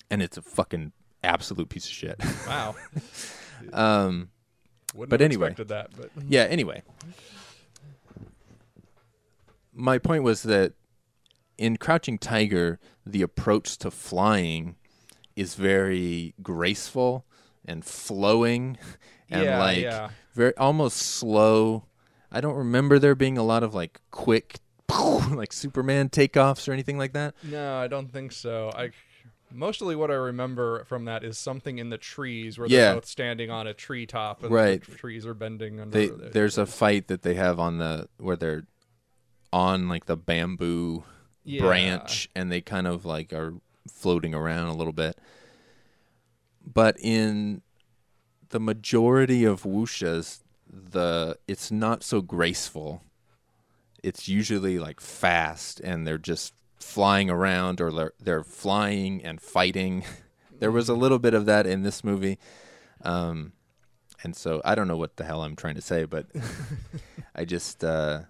[0.10, 0.92] and it's a fucking
[1.24, 2.22] absolute piece of shit.
[2.48, 2.76] Wow.
[3.74, 4.30] um,
[4.94, 5.54] Wouldn't But anyway.
[5.58, 5.92] that.
[5.96, 6.44] But yeah.
[6.44, 6.84] Anyway,
[9.78, 10.74] my point was that
[11.58, 14.76] in Crouching Tiger, the approach to flying
[15.36, 17.26] is very graceful
[17.66, 18.78] and flowing,
[19.30, 20.10] and Yeah, like yeah.
[20.34, 21.86] very almost slow.
[22.32, 24.60] I don't remember there being a lot of like quick,
[24.90, 27.36] like Superman takeoffs or anything like that.
[27.44, 28.72] No, I don't think so.
[28.76, 28.90] I
[29.52, 32.78] mostly what I remember from that is something in the trees where Yeah.
[32.88, 34.84] they're both standing on a treetop and Right.
[34.84, 35.98] the trees are bending under.
[35.98, 38.66] They the- there's a fight that they have on the where they're
[39.54, 41.04] on like the bamboo
[41.44, 41.62] Yeah.
[41.62, 43.54] branch and they kind of like are
[43.90, 45.18] floating around a little bit.
[46.66, 47.62] But in
[48.50, 53.04] the majority of wuxias, the it's not so graceful.
[54.04, 60.04] It's usually like fast and they're just flying around or they're, they're flying and fighting.
[60.60, 62.38] there was a little bit of that in this movie.
[63.02, 63.54] Um,
[64.24, 66.28] and so I don't know what the hell I'm trying to say, but
[67.36, 68.22] I just uh,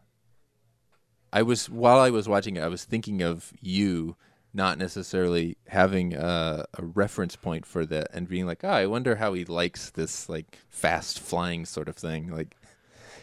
[1.33, 4.15] I was while I was watching it, I was thinking of you,
[4.53, 9.15] not necessarily having a, a reference point for that, and being like, oh, I wonder
[9.17, 12.55] how he likes this like fast flying sort of thing, like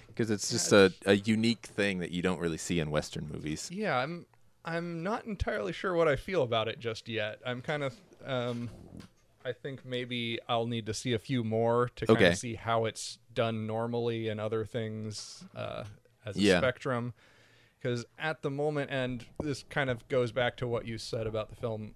[0.06, 3.72] because it's just a, a unique thing that you don't really see in Western movies.
[3.72, 4.26] Yeah, I'm.
[4.66, 7.38] I'm not entirely sure what I feel about it just yet.
[7.44, 7.94] I'm kind of.
[8.24, 8.70] Um,
[9.44, 12.32] I think maybe I'll need to see a few more to kind Okay.
[12.32, 15.84] of see how it's done normally and other things uh,
[16.24, 16.58] as a Yeah.
[16.58, 17.12] spectrum.
[17.84, 21.50] Because at the moment, and this kind of goes back to what you said about
[21.50, 21.92] the film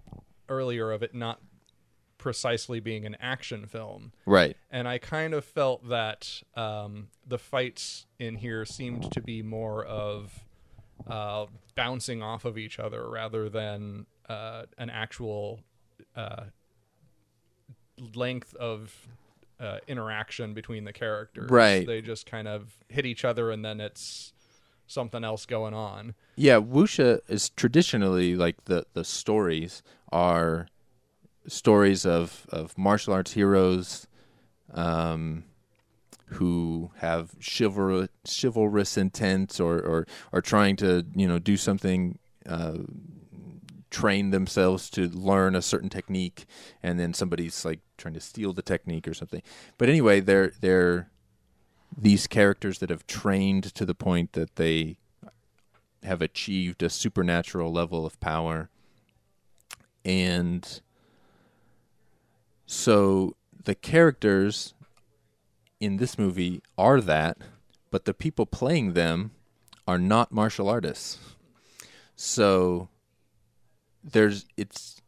[0.47, 1.41] earlier of it not
[2.19, 4.55] precisely being an action film Right.
[4.69, 9.83] and I kind of felt that um, the fights in here seemed to be more
[9.85, 10.37] of
[11.07, 15.61] uh, bouncing off of each other rather than uh, an actual
[16.15, 16.43] uh,
[18.15, 18.93] length of
[19.59, 21.49] uh, interaction between the characters.
[21.49, 21.85] Right.
[21.87, 24.33] They just kind of hit each other, and then it's
[24.89, 26.15] something else going on.
[26.35, 30.67] Yeah, wuxia is traditionally like the the stories are
[31.47, 34.07] stories of of martial arts heroes
[34.73, 35.43] um
[36.25, 42.77] who have chivalrous chivalrous intent or or are trying to, you know, do something uh
[43.89, 46.45] train themselves to learn a certain technique
[46.83, 49.41] and then somebody's like trying to steal the technique or something.
[49.77, 51.09] But anyway, they're they're
[52.01, 54.97] these characters that have trained to the point that they
[56.03, 58.69] have achieved a supernatural level of power.
[60.05, 60.81] And
[62.65, 64.73] so the characters
[65.79, 67.37] in this movie are that,
[67.91, 69.31] but the people playing them
[69.87, 71.19] are not martial artists.
[72.15, 72.89] So
[74.03, 75.01] there's it's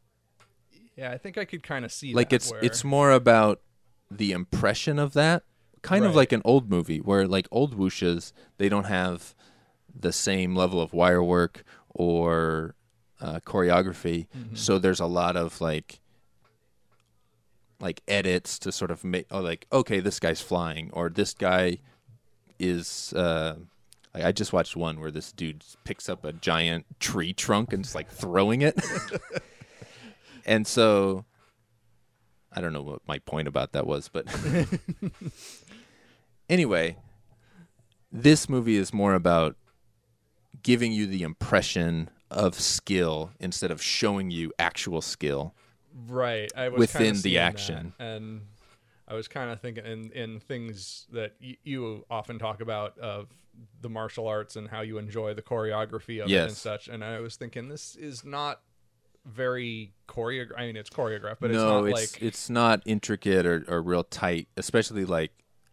[0.98, 3.62] Yeah, I think I could kind of see like that it's where- it's more about
[4.10, 5.44] the impression of that
[5.82, 9.34] kind of like an old movie where like old wuxias they don't have
[9.94, 12.76] the same level of wire work or
[13.20, 14.56] uh, choreography Mm-hmm.
[14.56, 16.00] so there's a lot of like
[17.80, 21.78] like edits to sort of make oh like okay this guy's flying or this guy
[22.60, 23.56] is uh
[24.14, 27.84] Like, I just watched one where this dude picks up a giant tree trunk and
[27.84, 28.76] just like throwing it.
[30.46, 31.24] and so
[32.52, 34.26] I don't know what my point about that was, but
[36.52, 36.98] anyway,
[38.12, 39.56] this movie is more about
[40.62, 45.56] giving you the impression of skill instead of showing you actual skill.
[46.08, 47.94] right I was within the seeing that, action.
[48.00, 48.42] and
[49.08, 53.28] I was kind of thinking in in things that y- you often talk about of
[53.82, 57.20] the martial arts and how you enjoy the choreography of it and such and I
[57.20, 58.62] was thinking this is not
[59.26, 63.46] very choreographed I mean it's choreographed but no, it's not it's like it's not intricate
[63.46, 65.32] or, or real tight, especially like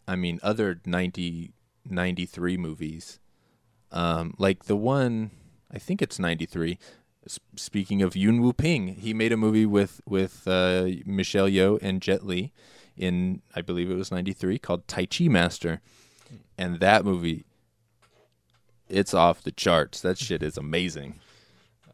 [0.09, 1.51] I mean other 90,
[1.89, 3.19] 93 movies.
[3.91, 5.31] Um, like the one
[5.71, 6.77] I think it's 93.
[7.25, 12.01] S- Speaking of Yuen Woo-ping, he made a movie with with uh, Michelle Yeoh and
[12.01, 12.51] Jet Li
[12.97, 15.81] in I believe it was 93 called Tai Chi Master.
[16.57, 17.45] And that movie
[18.89, 20.01] it's off the charts.
[20.01, 21.19] That shit is amazing.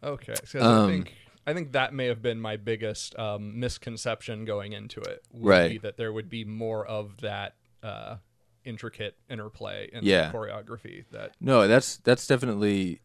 [0.03, 1.13] Okay, because Um, I think
[1.47, 5.23] I think that may have been my biggest um, misconception going into it.
[5.33, 5.81] Would Be Right.
[5.81, 8.17] that there would be more of that uh,
[8.63, 10.31] intricate interplay in Yeah.
[10.31, 11.05] the choreography.
[11.11, 13.01] That No, that's that's definitely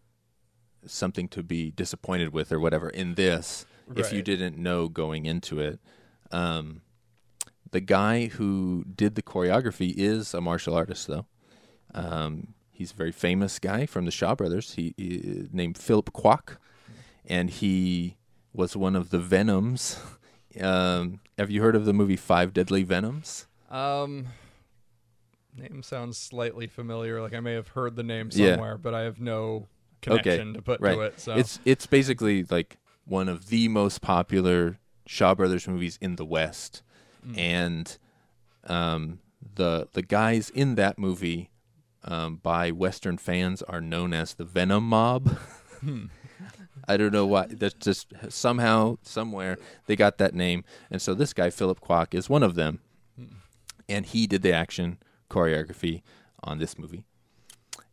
[0.87, 3.66] something to be disappointed with or whatever in this
[3.97, 5.81] if you didn't know going into it.
[6.31, 6.83] Um,
[7.73, 11.27] the guy who did the choreography is a martial artist, though.
[11.95, 14.75] Um, he's a very famous guy from the Shaw Brothers.
[14.75, 16.57] He, he named Philip Kwok,
[17.27, 18.16] and he
[18.53, 19.99] was one of the Venoms.
[20.61, 23.47] Um, have you heard of the movie Five Deadly Venoms?
[23.71, 24.27] um,
[25.57, 27.21] name sounds slightly familiar.
[27.21, 28.53] Like I may have heard the name Yeah.
[28.53, 29.69] somewhere, but I have no
[30.03, 30.95] connection to put right.
[30.95, 31.21] to it.
[31.21, 36.25] So It's it's basically like one of the most popular Shaw Brothers movies in the
[36.25, 36.83] West,
[37.37, 37.99] and
[38.65, 39.19] um,
[39.55, 41.51] the the guys in that movie
[42.05, 45.37] um, by Western fans are known as the Venom Mob.
[46.89, 47.47] I don't know why.
[47.47, 52.29] That's just somehow, somewhere they got that name, and so this guy Philip Kwok is
[52.29, 52.81] one of them,
[53.89, 54.99] and he did the action
[55.31, 56.03] choreography
[56.43, 57.05] on this movie.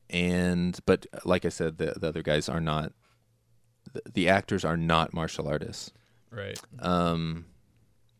[0.09, 2.93] And but like I said, the, the other guys are not.
[3.93, 5.91] The, the actors are not martial artists,
[6.29, 6.59] right.
[6.79, 7.45] um,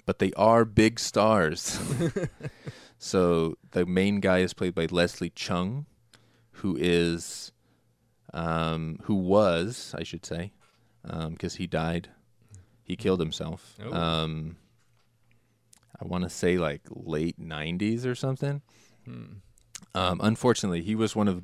[0.06, 1.80] but they are big stars.
[2.98, 5.86] so the main guy is played by Leslie Cheung,
[6.52, 7.52] who is,
[8.34, 10.54] um, who was, I should say,
[11.04, 12.10] because he died,
[12.82, 13.76] he killed himself.
[13.84, 13.94] Oh.
[13.94, 14.56] Um,
[16.02, 18.62] I want to say like late '90s or something.
[19.08, 21.44] Um, unfortunately, he was one of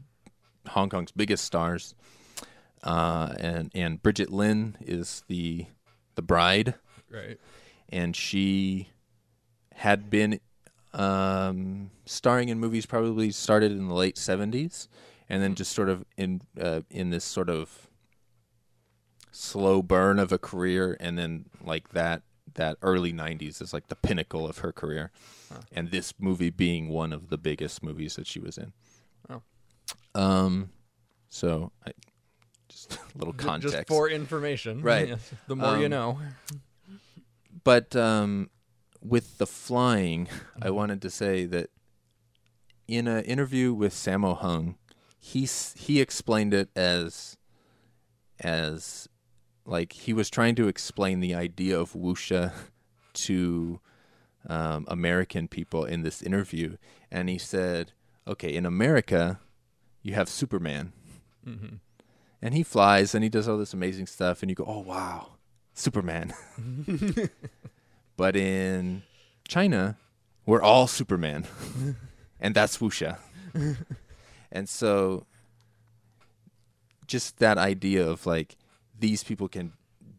[0.69, 1.95] Hong Kong's biggest stars,
[2.83, 5.65] uh, and and Bridget Lin is the
[6.15, 6.75] the bride,
[7.09, 7.39] Right.
[7.89, 8.89] and she
[9.75, 10.39] had been
[10.93, 12.85] um, starring in movies.
[12.85, 14.87] Probably started in the late '70s,
[15.29, 17.89] and then just sort of in uh, in this sort of
[19.31, 22.21] slow burn of a career, and then like that
[22.55, 25.11] that early '90s is like the pinnacle of her career,
[25.71, 28.73] and this movie being one of the biggest movies that she was in.
[29.29, 29.41] Oh.
[30.15, 30.69] Um,
[31.29, 31.91] so I
[32.69, 33.75] just a little context.
[33.75, 34.81] Just for information.
[34.81, 35.09] Right.
[35.09, 35.31] Yes.
[35.47, 36.19] The more you Um, know.
[37.63, 38.49] but um,
[39.01, 40.27] with the flying,
[40.61, 41.69] I wanted to say that
[42.87, 44.75] in an interview with Sammo Hung,
[45.19, 47.37] he he explained it as
[48.39, 49.07] as
[49.65, 52.51] like he was trying to explain the idea of wuxia
[53.13, 53.79] to
[54.47, 56.77] um, American people in this interview,
[57.11, 57.91] and he said,
[58.27, 59.39] "Okay, in America,
[60.01, 60.91] you have Superman,
[62.41, 65.33] and he flies and he does all this amazing stuff, and you go, oh wow,
[65.73, 66.33] Superman."
[68.15, 69.03] But in
[69.47, 69.97] China,
[70.45, 71.45] we're all Superman,
[72.39, 73.17] and that's wuxia.
[74.51, 75.25] and so,
[77.07, 78.55] just that idea of like
[79.03, 79.73] these people can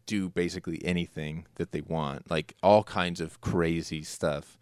[0.05, 4.59] do basically anything that they want, like all kinds of crazy stuff.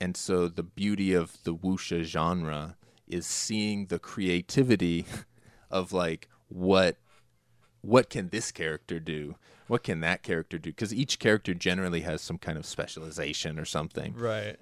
[0.00, 2.76] And so, the beauty of the wuxia genre
[3.06, 5.04] is seeing the creativity
[5.70, 6.96] of like what
[7.82, 9.34] what can this character do?
[9.66, 10.70] What can that character do?
[10.70, 14.14] Because each character generally has some kind of specialization or something.
[14.16, 14.56] Right.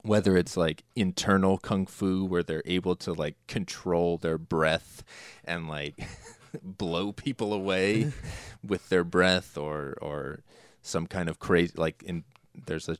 [0.00, 5.04] Whether it's like internal kung fu, where they're able to like control their breath
[5.44, 6.08] and like
[6.62, 8.12] blow people away
[8.66, 10.40] with their breath, or or
[10.82, 12.24] some kind of crazy like in
[12.66, 12.96] there's a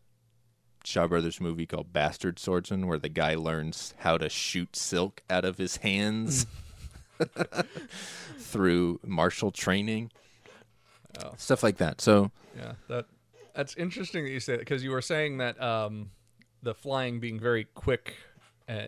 [0.85, 5.45] Shaw Brothers movie called Bastard Swordsman, where the guy learns how to shoot silk out
[5.45, 6.47] of his hands
[8.39, 10.11] through martial training,
[11.23, 11.33] Oh.
[11.37, 12.01] stuff like that.
[12.01, 13.07] So Yeah, that
[13.55, 16.11] that's interesting that you say that because you were saying that um,
[16.63, 18.15] the flying being very quick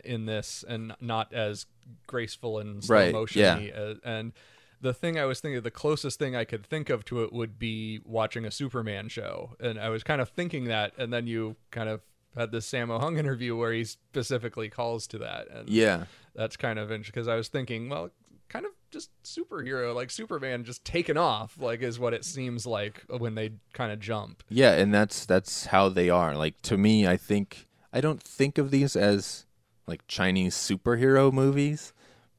[0.04, 1.66] in this, and not as
[2.06, 3.40] graceful and slow Right, motion.
[3.40, 3.70] yeah.
[3.74, 4.32] Uh, and
[4.80, 7.58] the thing I was thinking, the closest thing I could think of to it would
[7.58, 11.56] be watching a Superman show, and I was kind of thinking that, and then you
[11.70, 12.00] kind of
[12.36, 16.04] had this Sammo Hung interview where he specifically calls to that, and Yeah.
[16.34, 18.10] that's kind of interesting because I was thinking, well,
[18.48, 23.04] kind of just superhero, like Superman just taken off, like is what it seems like
[23.08, 24.42] when they kind of jump.
[24.48, 26.34] Yeah, and that's that's how they are.
[26.34, 29.46] Like to me, I think I don't think of these as
[29.90, 31.92] like Chinese superhero movies,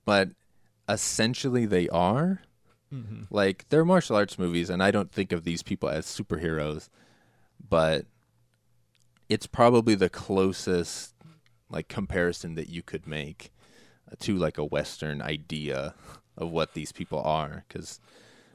[0.05, 0.29] but
[0.89, 2.41] essentially they are.
[2.91, 3.23] Mm-hmm.
[3.29, 6.89] Like they're martial arts movies, and I don't think of these people as superheroes,
[7.69, 8.05] but
[9.29, 11.13] it's probably the closest
[11.69, 13.51] like comparison that you could make
[14.11, 15.93] uh, to like a Western idea
[16.37, 17.99] of what these people are, because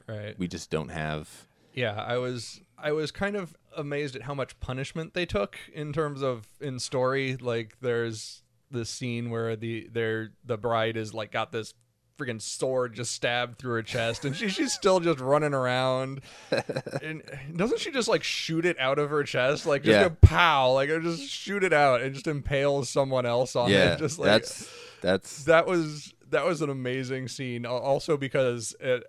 [0.07, 0.37] Right.
[0.39, 1.47] we just don't have.
[1.73, 5.93] Yeah, I was I was kind of amazed at how much punishment they took in
[5.93, 7.35] terms of in story.
[7.37, 11.73] Like there's this scene where the their the bride is like got this
[12.19, 16.21] freaking sword just stabbed through her chest and she she's still just running around.
[17.03, 17.21] and
[17.55, 19.65] doesn't she just like shoot it out of her chest?
[19.67, 20.09] Like just Yeah.
[20.09, 23.93] go pow, like uh, just shoot it out and just impale someone else on Yeah,
[23.93, 23.99] it.
[23.99, 24.69] Just like that's
[25.01, 27.65] that's that was that was an amazing scene.
[27.67, 29.03] Also because it,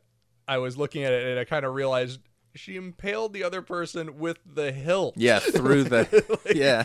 [0.47, 2.21] I was looking at it and I kind of realized
[2.55, 5.15] she impaled the other person with the hilt.
[5.17, 6.83] Yeah, through the yeah.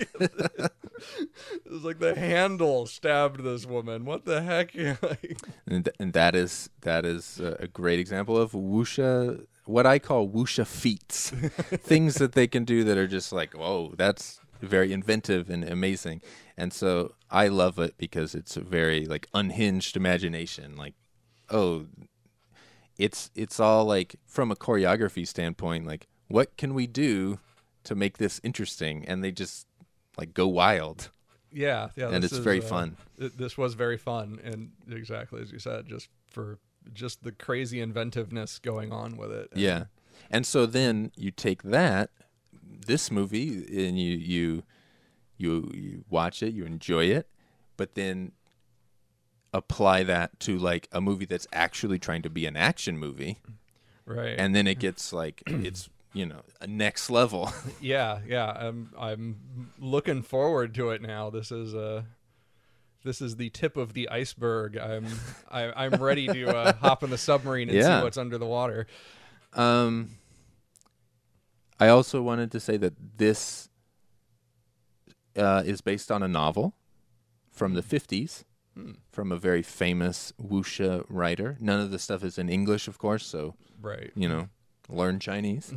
[1.65, 4.05] It was like the handle stabbed this woman.
[4.05, 4.75] What the heck?
[5.65, 10.27] And, th- and that is that is a great example of wuxia what I call
[10.27, 11.29] wuxia feats.
[11.31, 16.21] Things that they can do that are just like, "Whoa, that's very inventive and amazing."
[16.57, 20.75] And so I love it because it's a very like unhinged imagination.
[20.75, 20.95] Like,
[21.49, 21.87] oh,
[22.97, 27.39] it's it's all like from a choreography standpoint, like what can we do
[27.83, 29.05] to make this interesting?
[29.05, 29.67] And they just
[30.17, 31.09] like go wild.
[31.51, 32.09] yeah, yeah.
[32.09, 32.97] And it's is, very uh, fun.
[33.19, 36.59] th- this was very fun, and exactly as you said, just for
[36.93, 39.49] just the crazy inventiveness going on with it.
[39.51, 39.85] And- Yeah.
[40.29, 42.09] And so then you take that
[42.85, 44.63] this movie and you you
[45.37, 47.27] you you watch it, you enjoy it,
[47.77, 48.31] but then
[49.53, 53.37] apply that to like a movie that's actually trying to be an action movie
[54.05, 54.35] right.
[54.39, 57.51] and then it gets like it's you know a next level
[57.81, 58.45] Yeah, yeah.
[58.51, 61.29] I'm I'm looking forward to it now.
[61.29, 62.03] This is uh
[63.03, 64.77] this is the tip of the iceberg.
[64.77, 65.05] I'm
[65.51, 67.97] I, I'm ready to uh, hop in the submarine and Yeah.
[67.99, 68.87] see what's under the water.
[69.53, 70.11] um
[71.79, 73.67] i also wanted to say that this
[75.35, 76.75] uh, is based on a novel
[77.51, 78.43] from the 50s
[79.11, 83.25] from a very famous wuxia writer none of the stuff is in english of course
[83.25, 84.11] so Right.
[84.15, 84.47] you know,
[84.89, 85.73] learn Chinese.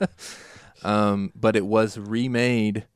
[0.84, 2.86] um, but it was remade.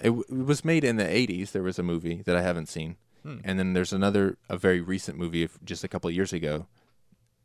[0.00, 1.52] It, w- it was made in the '80s.
[1.52, 2.96] There was a movie that I haven't seen,
[3.44, 6.66] and then there's another, a very recent movie of just a couple of years ago,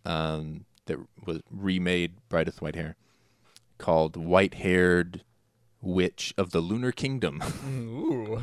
[0.05, 2.95] um, that was remade with White Hair,
[3.77, 5.23] called White Haired
[5.81, 8.41] Witch of the Lunar Kingdom, Ooh.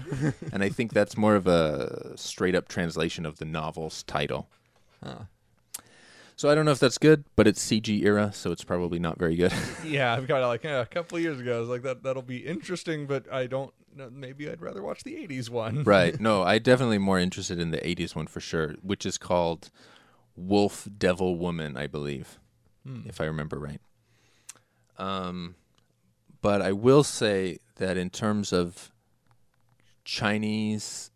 [0.52, 4.48] and I think that's more of a straight up translation of the novel's title.
[6.36, 9.18] So I don't know if that's good, but it's CG era, so it's probably not
[9.18, 9.54] very good.
[9.84, 11.56] yeah, I've got like yeah, a couple of years ago.
[11.56, 13.72] I was like that that'll be interesting, but I don't.
[13.94, 15.82] know, Maybe I'd rather watch the '80s one.
[15.84, 16.20] right.
[16.20, 19.70] No, I definitely more interested in the 80s one for sure, which is called
[20.36, 22.38] Wolf Devil Woman, I believe,
[23.06, 23.80] if I remember right.
[24.98, 25.54] Um,
[26.42, 28.92] but I will say that in terms of
[30.04, 31.10] Chinese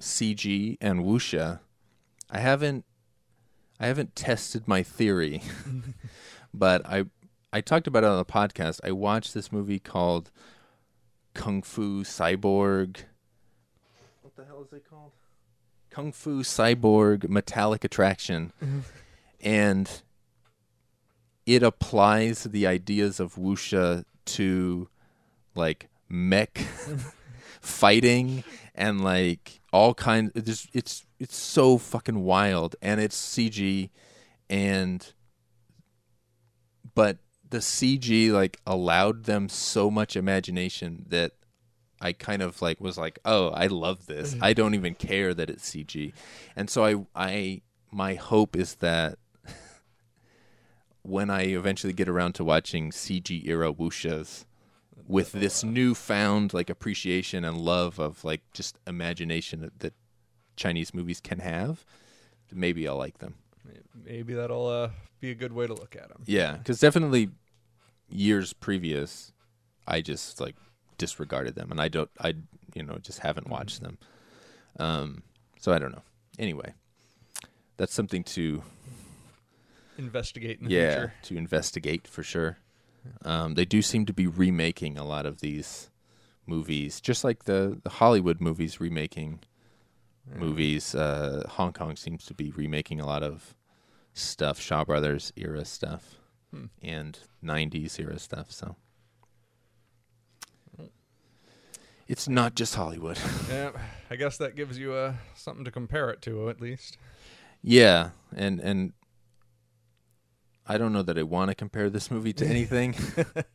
[0.00, 1.58] CG and wuxia,
[2.30, 2.84] I haven't
[3.80, 5.42] I haven't tested my theory,
[6.54, 7.06] but I
[7.52, 8.80] I talked about it on the podcast.
[8.84, 10.30] I watched this movie called
[11.32, 12.98] Kung Fu Cyborg.
[14.22, 15.12] What the hell is it called?
[15.88, 18.52] Kung Fu Cyborg Metallic Attraction.
[19.40, 20.02] and
[21.46, 24.88] it applies the ideas of wuxia to
[25.54, 26.58] like mech
[27.60, 33.90] fighting and like all kinds it's it's it's so fucking wild and it's CG
[34.48, 35.12] and
[36.94, 37.18] but
[37.48, 41.32] the CG like allowed them so much imagination that
[42.00, 44.32] I kind of like was like, "Oh, I love this.
[44.32, 44.44] Mm-hmm.
[44.44, 46.12] I don't even care that it's CG."
[46.56, 47.62] And so I I
[47.92, 49.18] my hope is that
[51.02, 54.46] when I eventually get around to watching CG era wuxias
[55.06, 59.94] with this newfound like appreciation and love of like just imagination that, that
[60.60, 61.84] Chinese movies can have,
[62.52, 63.34] maybe I'll like them.
[64.04, 64.90] Maybe that'll uh,
[65.20, 66.22] be a good way to look at them.
[66.26, 67.30] Yeah, because definitely
[68.10, 69.32] years previous,
[69.86, 70.56] I just like
[70.98, 72.34] disregarded them, and I don't, I
[72.74, 73.96] you know just haven't watched them.
[74.78, 75.22] Um,
[75.58, 76.02] so I don't know.
[76.38, 76.74] Anyway,
[77.78, 78.62] that's something to
[79.98, 81.12] Investigate in the yeah future.
[81.24, 82.58] to investigate for sure.
[83.24, 85.88] Um, they do seem to be remaking a lot of these
[86.46, 89.40] movies, just like the, the Hollywood movies remaking
[90.36, 90.94] movies.
[90.94, 93.54] Uh, Hong Kong seems to be remaking a lot of
[94.14, 96.16] stuff, Shaw Brothers era stuff,
[96.50, 96.66] Hmm.
[96.82, 98.50] and '90s era stuff.
[98.50, 98.76] So
[102.08, 103.18] it's not just Hollywood.
[103.48, 103.70] Yeah,
[104.10, 106.98] I guess that gives you uh, something to compare it to at least.
[107.62, 108.92] Yeah, and and
[110.70, 112.94] I don't know that I want to compare this movie to anything,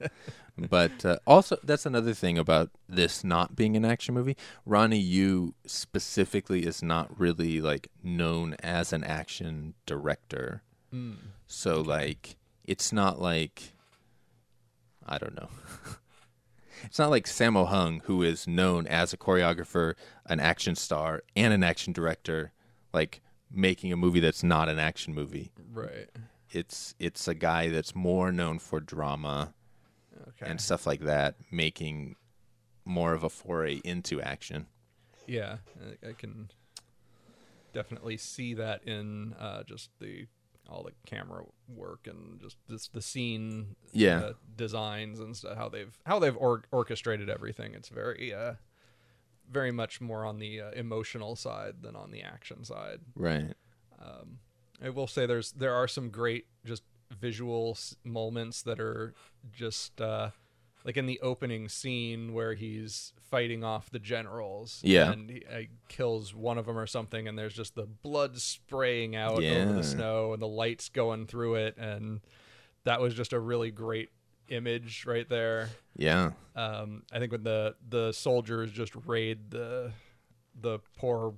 [0.58, 4.36] but uh, also that's another thing about this not being an action movie.
[4.66, 10.62] Ronnie Yu specifically is not really like known as an action director,
[11.48, 12.36] so like
[12.66, 13.72] it's not like
[15.06, 15.50] I don't know.
[16.84, 19.96] It's not like Sammo Hung, who is known as a choreographer,
[20.28, 22.52] an action star, and an action director,
[22.94, 25.52] like making a movie that's not an action movie.
[25.74, 26.10] Right.
[26.56, 29.54] It's it's a guy that's more known for drama
[30.30, 30.50] Okay.
[30.50, 32.16] and stuff like that, making
[32.86, 34.68] more of a foray into action.
[35.28, 35.58] Yeah,
[36.04, 36.50] I, I can
[37.74, 40.28] definitely see that in uh, just the
[40.70, 44.18] all the camera work and just this, the scene Yeah.
[44.20, 47.74] uh, designs and stuff how they've how they've or- orchestrated everything.
[47.74, 48.54] It's very uh,
[49.52, 53.02] very much more on the uh, emotional side than on the action side.
[53.16, 53.54] Right.
[54.84, 56.84] I will say there's there are some great just
[57.20, 59.14] visual s- moments that are
[59.54, 60.32] just uh,
[60.84, 64.82] like in the opening scene where he's fighting off the generals.
[64.84, 65.12] Yeah.
[65.12, 69.16] and he uh, kills one of them or something, and there's just the blood spraying
[69.16, 69.66] out over Yeah.
[69.66, 72.22] the snow and the lights going through it, and
[72.84, 74.10] that was just a really great
[74.50, 75.70] image right there.
[75.96, 76.32] Yeah.
[76.56, 79.92] Um, I think when the the soldiers just raid the
[80.60, 81.34] the poor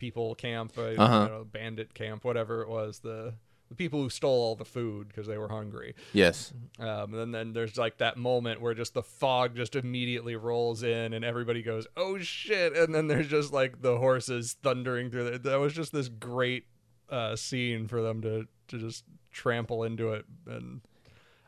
[0.00, 1.22] people camp, uh, Uh-huh.
[1.22, 3.34] you know, bandit camp, whatever it was, the
[3.68, 5.94] the people who stole all the food because they were hungry.
[6.12, 6.52] Yes.
[6.80, 11.12] Um, and then there's like that moment where just the fog just immediately rolls in
[11.12, 15.30] and everybody goes, "Oh shit!" And then there's just like the horses thundering through.
[15.30, 16.64] The, that was just this great
[17.10, 20.80] uh, scene for them to to just trample into it, and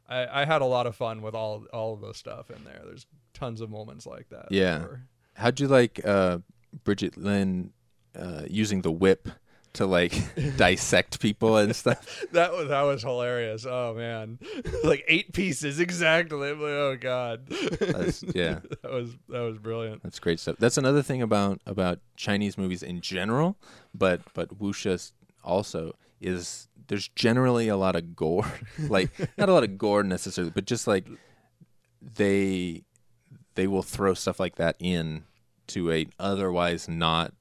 [0.08, 2.82] I, I had a lot of fun with all all of the stuff in there.
[2.84, 4.46] There's tons of moments like that.
[4.52, 4.78] Yeah.
[4.82, 5.00] were-
[5.34, 6.38] How'd you like uh,
[6.84, 7.72] Bridget Lin
[8.18, 9.28] uh, using the whip
[9.74, 10.12] to like
[10.56, 12.24] dissect people and stuff?
[12.32, 13.64] that was that was hilarious.
[13.68, 14.38] Oh man,
[14.84, 16.52] like eight pieces exactly.
[16.52, 18.60] Like, oh god, That's- yeah.
[18.82, 20.02] that was that was brilliant.
[20.02, 20.56] That's great stuff.
[20.58, 23.56] That's another thing about about Chinese movies in general,
[23.94, 25.10] but but wuxia
[25.44, 28.46] also is there's generally a lot of gore.
[28.78, 31.06] like not a lot of gore necessarily, but just like
[32.00, 32.82] they
[33.54, 35.24] they will throw stuff like that in
[35.68, 37.32] to a otherwise not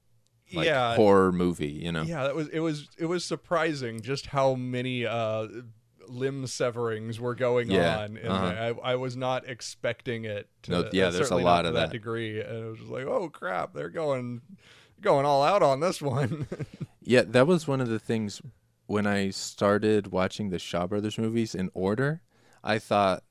[0.54, 0.96] like Yeah.
[0.96, 2.02] horror movie, you know.
[2.02, 5.48] Yeah, that was it was it was surprising just how many uh
[6.08, 8.74] limb severings were going Yeah, on and uh-huh.
[8.84, 11.92] I, I was not expecting it to No, yeah, there's a lot of that, that.
[11.92, 14.42] degree and it was just like oh crap they're going
[15.00, 16.46] going all out on this one
[17.02, 18.40] Yeah, that was one of the things
[18.86, 22.20] when I started watching the Shaw Brothers movies in order.
[22.62, 23.24] I thought,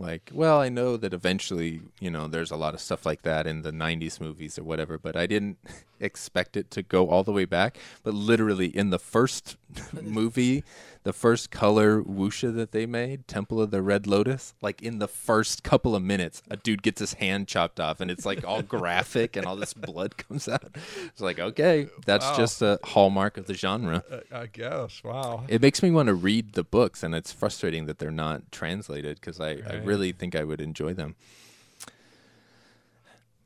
[0.00, 3.46] like, well, I know that eventually, you know, there's a lot of stuff like that
[3.46, 5.58] in the 90s movies or whatever, but I didn't
[6.00, 7.78] expect it to go all the way back.
[8.02, 9.56] But literally, in the first
[10.02, 10.64] movie,
[11.02, 15.08] the first color wuxia that they made, Temple of the Red Lotus, like in the
[15.08, 18.60] first couple of minutes, a dude gets his hand chopped off and it's like all
[18.62, 20.76] graphic and all this blood comes out.
[21.06, 22.36] It's like, okay, that's Wow.
[22.36, 24.04] just a hallmark of the genre.
[24.30, 27.98] I guess wow It makes me want to read the books, and it's frustrating that
[27.98, 31.14] they're not translated because I, I really think I would enjoy them.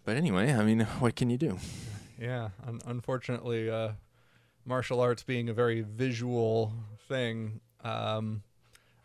[0.05, 1.59] But anyway, I mean, what can you do?
[2.21, 3.89] yeah un- unfortunately uh
[4.65, 6.73] martial arts being a very visual
[7.09, 8.43] thing um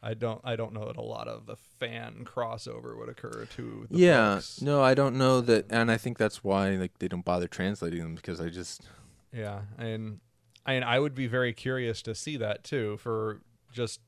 [0.01, 3.87] I don't I don't know that a lot of the fan crossover would occur to
[3.91, 4.61] the yeah, books.
[4.61, 8.01] no, I don't know that, and I think that's why like they don't bother translating
[8.01, 8.83] them because I just
[9.31, 10.19] Yeah, and
[10.65, 13.41] and I would be very curious to see that too, for
[13.71, 13.99] just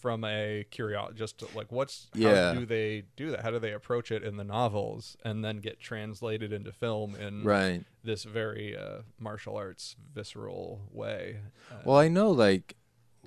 [0.00, 2.52] from a curiosity, just to, like what's Yeah.
[2.54, 3.42] how do they do that?
[3.42, 7.44] How do they approach it in the novels and then get translated into film in
[7.44, 7.82] right.
[8.04, 11.38] this very uh, martial arts visceral way?
[11.70, 12.76] Uh, Well, I know like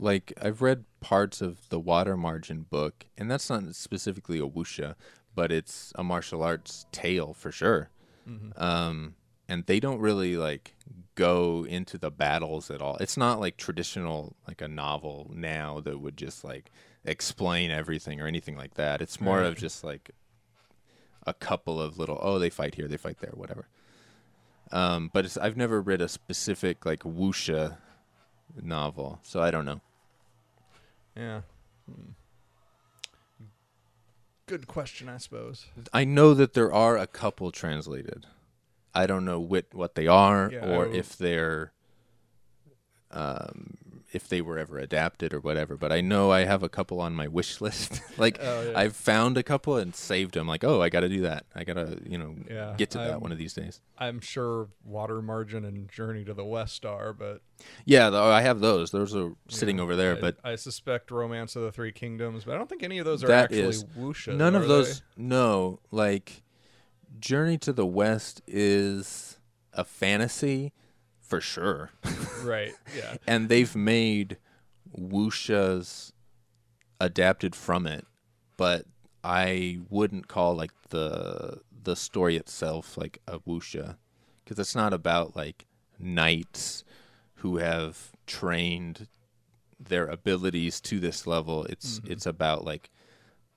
[0.01, 4.95] like I've read parts of the Water Margin book, and that's not specifically a wuxia,
[5.35, 7.89] but it's a martial arts tale for sure.
[8.57, 9.15] Um,
[9.47, 10.75] and they don't really like
[11.15, 12.97] go into the battles at all.
[12.97, 16.71] It's not like traditional like a novel now that would just like
[17.05, 19.01] explain everything or anything like that.
[19.01, 20.11] It's more of just like
[21.27, 23.67] a couple of little oh they fight here, they fight there, whatever.
[24.71, 27.77] Um, but it's, I've never read a specific like wuxia
[28.61, 29.81] novel, so I don't know.
[31.15, 31.41] Yeah.
[31.89, 32.11] Hmm.
[34.47, 35.67] Good question, I suppose.
[35.93, 38.25] I know that there are a couple translated.
[38.93, 41.71] I don't know what what they are Yeah, or I- if they're
[43.11, 43.77] um
[44.13, 47.13] if they were ever adapted or whatever, but I know I have a couple on
[47.13, 48.01] my wish list.
[48.17, 48.77] like Oh, yeah.
[48.77, 51.45] I've found a couple and saved them like, "Oh, I got to do that.
[51.55, 54.19] I got to, you know, Yeah, get to that I'm- one of these days." I'm
[54.19, 57.41] sure Water Margin and Journey to the West are, but
[57.85, 58.91] Yeah, though I have those.
[58.91, 62.43] Those are sitting yeah, over there, I, but I suspect Romance of the Three Kingdoms,
[62.43, 64.35] but I don't think any of those are that actually is wuxia.
[64.35, 66.43] none of those no, like
[67.19, 69.37] Journey to the West is
[69.73, 70.73] a fantasy
[71.31, 71.91] for sure.
[72.43, 72.73] right?
[72.95, 73.15] Yeah.
[73.25, 74.37] and they've made
[74.93, 76.11] wuxias
[76.99, 78.05] adapted from it,
[78.57, 78.85] but
[79.23, 83.95] I wouldn't call like the the story itself like a wuxia
[84.43, 85.65] because it's not about like
[85.97, 86.83] knights
[87.35, 89.07] who have trained
[89.79, 91.63] their abilities to this level.
[91.65, 92.11] It's mm-hmm.
[92.11, 92.91] it's about like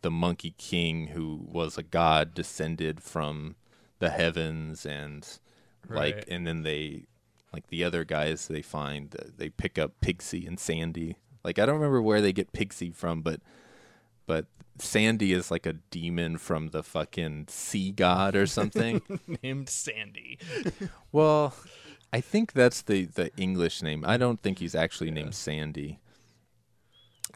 [0.03, 3.57] the monkey king who was a god descended from
[3.99, 5.41] the heavens and
[5.89, 7.07] like and then they
[7.55, 11.17] like the other guys they find that they pick up Pigsy and Sandy.
[11.45, 13.41] Like I don't remember where they get Pigsy from, but
[14.27, 14.47] but
[14.79, 19.03] Sandy is like a demon from the fucking sea god or something.
[19.43, 20.39] Named Sandy.
[21.13, 21.55] well,
[22.13, 24.05] I think that's the the English name.
[24.07, 26.01] I don't think he's actually named Sandy.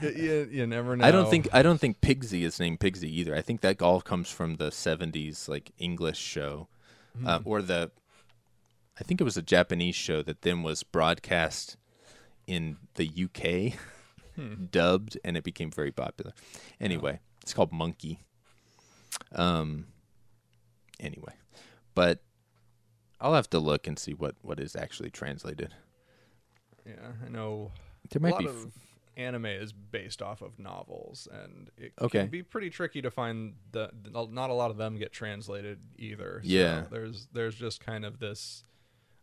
[0.00, 1.04] you, you never know.
[1.04, 3.34] I don't think I don't think Pigsy is named Pigsy either.
[3.34, 6.68] I think that all comes from the '70s like English show,
[7.24, 7.90] uh, or the
[8.98, 11.76] I think it was a Japanese show that then was broadcast
[12.46, 13.78] in the UK,
[14.70, 16.32] dubbed, and it became very popular.
[16.80, 18.20] Anyway, it's called Monkey.
[19.32, 19.86] Um.
[21.00, 21.32] Anyway,
[21.94, 22.22] but
[23.20, 25.74] I'll have to look and see what what is actually translated.
[26.86, 27.72] Yeah, I know.
[28.10, 28.46] There a might lot be.
[28.46, 28.72] of
[29.16, 32.20] anime is based off of novels, and it Okay.
[32.20, 33.90] can be pretty tricky to find the.
[34.12, 36.40] Not a lot of them get translated either.
[36.44, 36.84] So Yeah.
[36.90, 38.64] there's there's just kind of this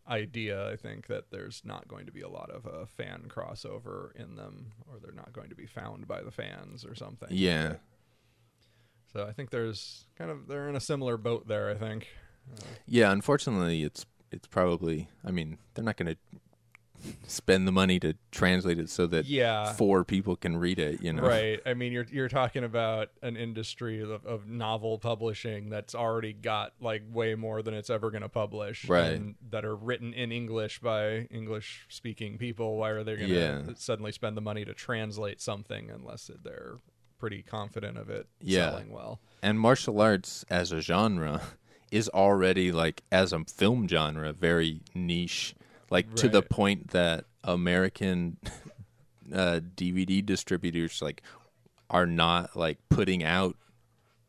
[0.08, 4.14] idea, I think, that there's not going to be a lot of uh, fan crossover
[4.16, 7.28] in them, or they're not going to be found by the fans or something.
[7.30, 7.74] yeah.
[9.12, 11.68] So I think there's kind of they're in a similar boat there.
[11.68, 12.08] I think.
[12.86, 15.08] Yeah, unfortunately, it's it's probably.
[15.24, 16.38] I mean, they're not going to
[17.26, 19.72] spend the money to translate it so that Yeah.
[19.72, 21.02] four people can read it.
[21.02, 21.60] You know, Right.
[21.66, 26.74] I mean, you're you're talking about an industry of, of novel publishing that's already got
[26.80, 29.12] like way more than it's ever going to publish, Right.
[29.12, 32.76] And that are written in English by English speaking people.
[32.76, 33.62] Why are they going to Yeah.
[33.76, 36.76] suddenly spend the money to translate something unless they're
[37.18, 38.70] pretty confident of it Yeah.
[38.70, 39.20] selling well?
[39.42, 41.40] And martial arts as a genre
[41.90, 45.54] is already like as a film genre very niche,
[45.92, 48.38] like to the point that American
[49.32, 51.22] uh, DVD distributors like
[51.90, 53.56] are not like putting out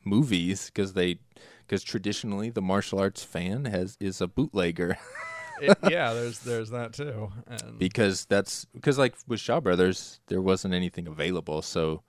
[0.04, 1.20] movies because they
[1.66, 4.98] because traditionally the martial arts fan has is a bootlegger.
[5.62, 7.32] It, yeah, there's there's that too.
[7.48, 12.02] And because that's because like with Shaw Brothers, there wasn't anything available, so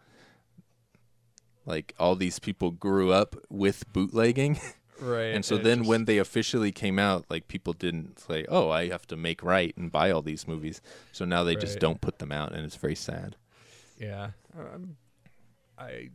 [1.66, 4.58] like all these people grew up with bootlegging,
[5.00, 8.70] right, and so then just- when they officially came out, like people didn't say, "Oh,
[8.70, 10.80] I have to make right and buy all these movies,"
[11.12, 13.36] so now they just don't put them out, and it's very sad.
[13.98, 14.30] Yeah.
[14.58, 14.96] Um,
[15.78, 16.10] I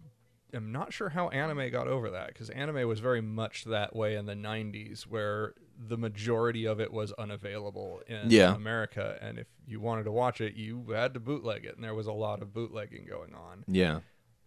[0.54, 4.16] am not sure how anime got over that because anime was very much that way
[4.16, 8.54] in the 90s where the majority of it was unavailable in Yeah.
[8.56, 9.18] America.
[9.22, 11.76] And if you wanted to watch it, you had to bootleg it.
[11.76, 13.64] And there was a lot of bootlegging going on.
[13.68, 14.00] Yeah,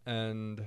[0.05, 0.67] And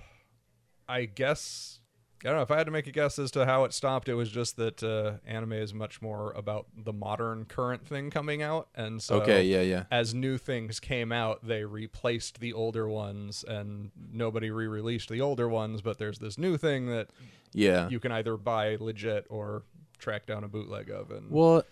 [0.88, 1.82] I guess.
[2.24, 4.07] I don't know if I had to make a guess as to how it stopped.
[4.07, 8.41] It was just that uh, anime is much more about the modern current thing coming
[8.41, 12.88] out, and so okay, yeah, yeah, as new things came out, they replaced the older
[12.88, 15.82] ones, and nobody re-released the older ones.
[15.82, 17.09] But there's this new thing that
[17.53, 17.89] yeah.
[17.89, 19.63] you can either buy legit or
[19.97, 21.11] track down a bootleg of.
[21.11, 21.63] And Well,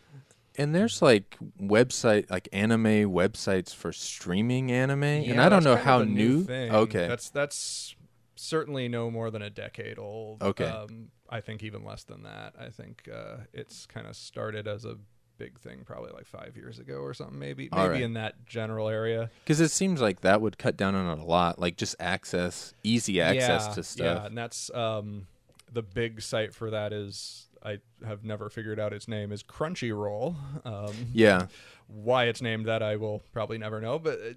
[0.58, 6.04] and there's like website like anime websites for streaming anime, and I don't know how
[6.04, 6.44] new.
[6.44, 6.72] thing.
[6.72, 7.96] Okay, that's that's
[8.36, 10.42] certainly no more than a decade old.
[10.42, 10.66] Okay.
[10.66, 12.54] um, I think even less than that.
[12.60, 14.98] I think uh, it's kind of started as a
[15.38, 18.02] big thing probably like five years ago or something maybe maybe right.
[18.02, 21.26] in that general area Because it seems like that would cut down on it a
[21.26, 25.28] lot, like just access, easy access yeah, to stuff Yeah, and that's um,
[25.72, 30.36] the big site for that is I have never figured out its name is Crunchyroll.
[30.66, 31.48] Um, Yeah,
[31.88, 34.34] Why it's named that I will probably never know, but uh,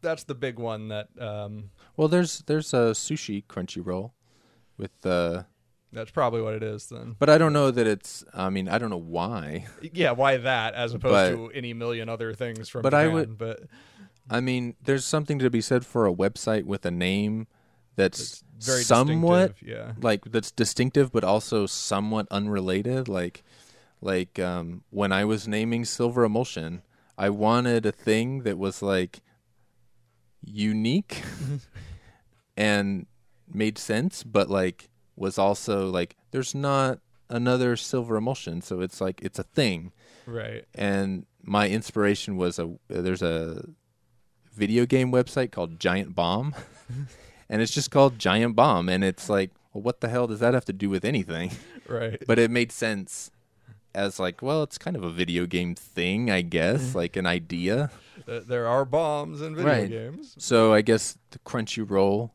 [0.00, 4.14] that's the big one that um, Well, there's there's a sushi crunchy roll,
[4.76, 5.44] with uh,
[5.92, 7.16] That's probably what it is then.
[7.18, 8.24] But I don't know that it's.
[8.34, 9.66] I mean, I don't know why.
[9.92, 13.38] Yeah, why that as opposed But- to any million other things from But I would-
[13.38, 13.64] but
[14.28, 17.48] I mean, there's something to be said for a website with a name
[17.96, 19.92] that's very somewhat yeah.
[20.00, 23.08] like that's distinctive, but also somewhat unrelated.
[23.08, 23.42] Like,
[24.00, 26.82] like um, when I was naming Silver Emulsion,
[27.18, 29.20] I wanted a thing that was like
[30.42, 31.22] unique
[32.56, 33.06] and
[33.52, 39.20] made sense, but like was also like there's not another Silver Emulsion, so it's like
[39.22, 39.92] it's a thing
[40.26, 40.64] right.
[40.74, 43.64] and my inspiration was a there's a
[44.52, 46.54] video game website called Giant Bomb,
[47.48, 50.54] and it's just called Giant Bomb, and it's like, well, what the hell does that
[50.54, 51.52] have to do with anything?
[51.88, 52.22] Right.
[52.26, 53.30] But it made sense
[53.94, 56.98] as like, well, it's kind of a video game thing, I guess, mm-hmm.
[56.98, 57.90] like an idea.
[58.30, 59.90] Th- there are bombs in video Right.
[59.90, 60.34] games.
[60.38, 62.30] So I guess the Crunchyroll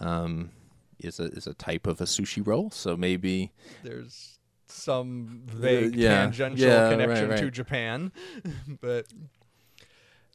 [0.00, 0.50] um,
[0.98, 2.70] is a is a type of a sushi roll.
[2.70, 3.52] So maybe
[3.84, 6.24] There's some vague yeah.
[6.24, 7.50] tangential Yeah, right, connection to.
[7.50, 8.12] Japan,
[8.80, 9.06] but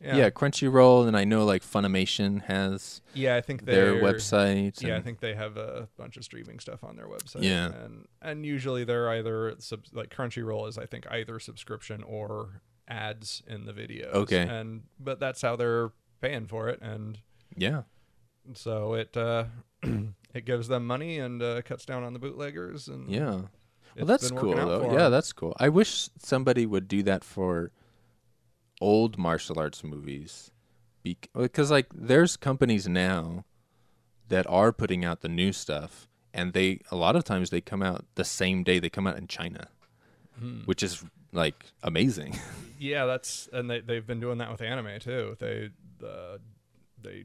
[0.01, 0.30] yeah.
[0.32, 4.82] Crunchyroll, and I know like Funimation has yeah, I think their website.
[4.82, 7.43] Yeah, I think they have a bunch of streaming stuff on their website.
[7.43, 7.68] Yeah.
[7.74, 13.42] and and usually they're either sub- like Crunchyroll is I think either subscription or ads
[13.48, 14.12] in the videos.
[14.14, 14.42] Okay.
[14.42, 17.20] and but that's how they're paying for it, and
[17.58, 17.84] yeah.
[18.54, 19.46] so it uh,
[20.34, 22.88] it gives them money and uh, cuts down on the bootleggers.
[22.88, 23.26] And Yeah.
[23.26, 23.48] Well,
[23.96, 24.90] it's that's been cool working out though.
[24.90, 25.12] for Yeah, 'em.
[25.12, 25.56] that's cool.
[25.60, 27.72] I wish somebody would do that for
[28.82, 30.52] old martial arts movies,
[31.04, 33.46] because like there's companies now
[34.30, 37.84] that are putting out the new stuff, and they a lot of times they come
[37.84, 39.68] out the same day they come out in China,
[40.40, 40.62] Hmm.
[40.66, 42.38] which is like amazing.
[42.80, 45.38] Yeah, that's and they they've been doing that with anime too.
[45.40, 45.70] They
[46.06, 46.38] uh,
[47.02, 47.24] they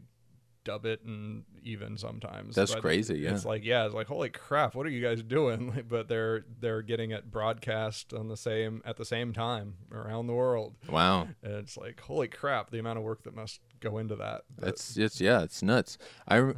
[0.62, 2.54] dub it and even sometimes.
[2.54, 3.32] That's But crazy, yeah.
[3.34, 5.70] it's like yeah, it's like holy crap, what are you guys doing?
[5.74, 10.28] Like, but they're they're getting it broadcast on the same at the same time around
[10.28, 13.98] the world, wow, and it's like holy crap, the amount of work that must go
[13.98, 14.42] into that.
[14.54, 15.98] But- that's it's yeah, it's nuts.
[16.28, 16.52] I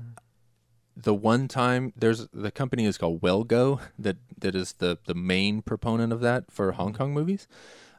[1.03, 5.15] the one time there's the company is called Well Go that that is the the
[5.15, 7.47] main proponent of that for Hong Kong movies.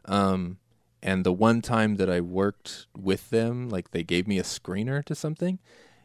[0.06, 0.58] Um,
[1.04, 5.04] and the one time that I worked with them, like they gave me a screener
[5.06, 5.60] to something,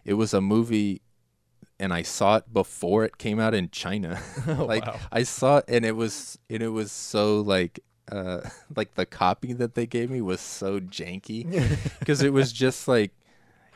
[0.04, 1.02] it was a movie,
[1.78, 4.20] and I saw it before it came out in China.
[4.46, 4.98] like wow.
[5.12, 7.80] I saw it, and it was and it was so like.
[8.08, 11.42] Uh, like the copy that they gave me was so janky
[11.98, 13.10] because it was just like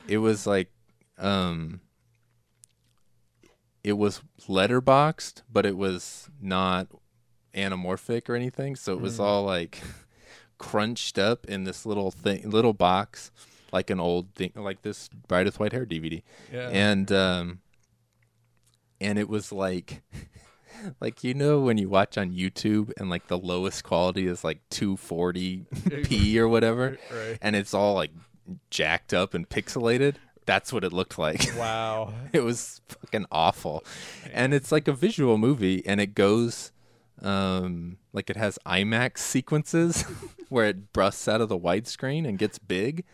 [0.06, 0.70] it was like
[1.18, 1.80] um
[3.82, 6.86] it was letterboxed but it was not
[7.54, 9.80] anamorphic or anything so it was all like
[10.58, 13.30] crunched up in this little thing little box
[13.72, 16.22] like an old thing like this with white hair dvd
[16.52, 16.68] Yeah.
[16.68, 17.60] and um
[19.00, 20.02] and it was like
[21.00, 24.60] like you know when you watch on youtube and like the lowest quality is like
[24.70, 27.38] 240p or whatever Right.
[27.40, 28.10] and it's all like
[28.70, 30.16] jacked up and pixelated
[30.46, 31.46] that's what it looked like.
[31.56, 32.12] Wow.
[32.32, 33.84] it was fucking awful.
[34.32, 36.72] And it's like a visual movie and it goes
[37.22, 40.02] um like it has imax sequences
[40.48, 43.04] where it busts out of the widescreen and gets big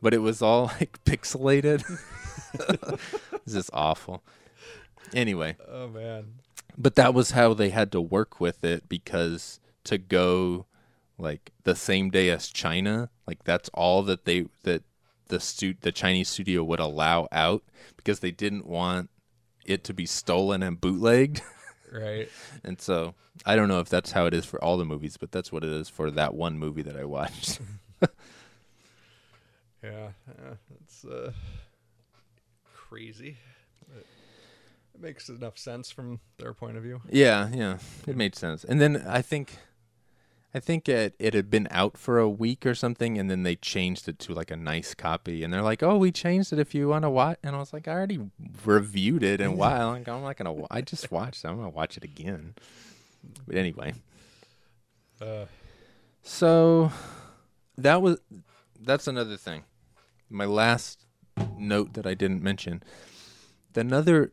[0.00, 1.84] but it was all like pixelated.
[2.54, 4.22] It's just awful.
[5.14, 5.56] Anyway.
[5.68, 6.24] Oh man.
[6.76, 10.66] but that was how they had to work with it because to go
[11.18, 14.82] like the same day as China, like that's all that they that
[15.32, 17.62] the stu- the Chinese studio would allow out
[17.96, 19.08] because they didn't want
[19.64, 21.40] it to be stolen and bootlegged.
[21.92, 22.30] Right.
[22.64, 23.12] and so
[23.44, 25.62] I don't know if that's how it is for all the movies, but that's what
[25.62, 27.60] it is for that one movie that I watched.
[29.82, 30.08] Yeah.
[30.26, 31.32] yeah it's uh,
[32.88, 33.36] crazy.
[33.92, 34.06] But
[34.94, 37.02] it makes enough sense from their point of view.
[37.10, 37.76] Yeah, yeah,
[38.06, 38.64] it made sense.
[38.64, 39.58] And then I think,
[40.54, 43.56] I think it it had been out for a week or something, and then they
[43.56, 46.74] changed it to like a nice copy, and they're like, "Oh, we changed it if
[46.74, 48.20] you want to watch." And I was like, "I already
[48.64, 49.82] reviewed it, and why?
[49.84, 50.52] Like, I'm not gonna.
[50.52, 51.48] wa- I just watched it.
[51.48, 52.54] I'm gonna watch it again."
[53.46, 53.94] But anyway,
[55.20, 55.46] Uh,
[56.22, 56.90] so
[57.78, 58.18] that was
[58.80, 59.64] that's another thing.
[60.28, 61.06] My last
[61.56, 62.82] note that I didn't mention.
[63.74, 64.32] Another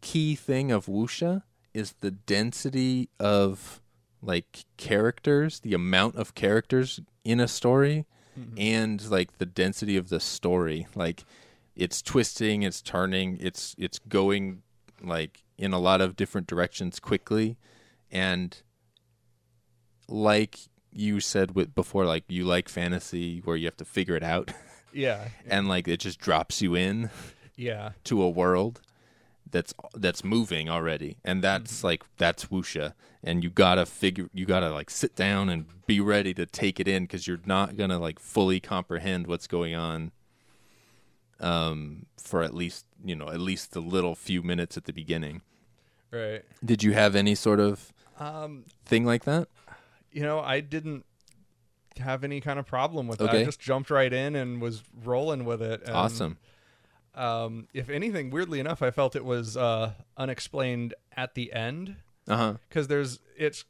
[0.00, 1.42] key thing of Wuxia
[1.72, 3.80] is the density of
[4.24, 8.06] like characters, the amount of characters in a story
[8.38, 8.54] mm-hmm.
[8.58, 10.86] and like the density of the story.
[10.94, 11.24] Like
[11.76, 14.62] it's twisting, it's turning, it's it's going
[15.02, 17.56] like in a lot of different directions quickly
[18.10, 18.62] and
[20.08, 20.58] like
[20.92, 24.52] you said with before like you like fantasy where you have to figure it out
[24.92, 25.28] yeah.
[25.46, 27.10] and like it just drops you in
[27.56, 27.90] Yeah.
[28.04, 28.80] to a world
[29.54, 32.92] that's that's moving already, and that's like that's wuxia,
[33.22, 36.88] and you gotta figure, you gotta like sit down and be ready to take it
[36.88, 40.10] in because you're not gonna like fully comprehend what's going on.
[41.40, 45.42] Um, for at least you know at least the little few minutes at the beginning.
[46.10, 46.42] Right.
[46.64, 49.48] Did you have any sort of Um, thing like that?
[50.12, 51.04] you know, I didn't
[51.98, 53.30] have any kind of problem with that.
[53.30, 55.82] I just jumped right in and was rolling with it.
[55.84, 56.38] And, awesome.
[57.14, 61.96] Um, if anything, weirdly enough, I felt it was uh, unexplained at the end
[62.28, 62.54] Uh huh.
[62.68, 63.64] because there's it's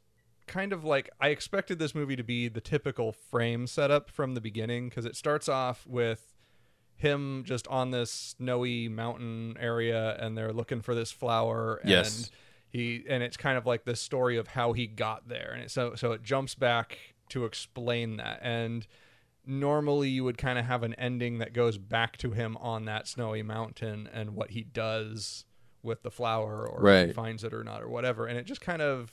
[0.47, 4.41] kind of like I expected this movie to be the typical frame setup from the
[4.41, 6.33] beginning because it starts off with
[6.97, 12.31] him just on this snowy mountain area and they're looking for this flower and Yes.
[12.69, 15.71] he and it's kind of like the story of how he got there and it,
[15.71, 16.97] so so it jumps back
[17.29, 18.87] to explain that and
[19.47, 23.07] normally you would kind of have an ending that goes back to him on that
[23.07, 25.45] snowy mountain and what he does
[25.83, 28.61] with the flower or if he finds it or not or whatever and it just
[28.61, 29.11] kind of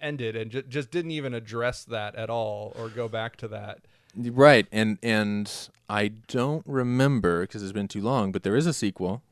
[0.00, 3.80] ended and ju- just didn't even address that at all or go back to that
[4.16, 5.52] Right, and and
[5.90, 9.22] I don't remember because it's been too long, but there is a sequel,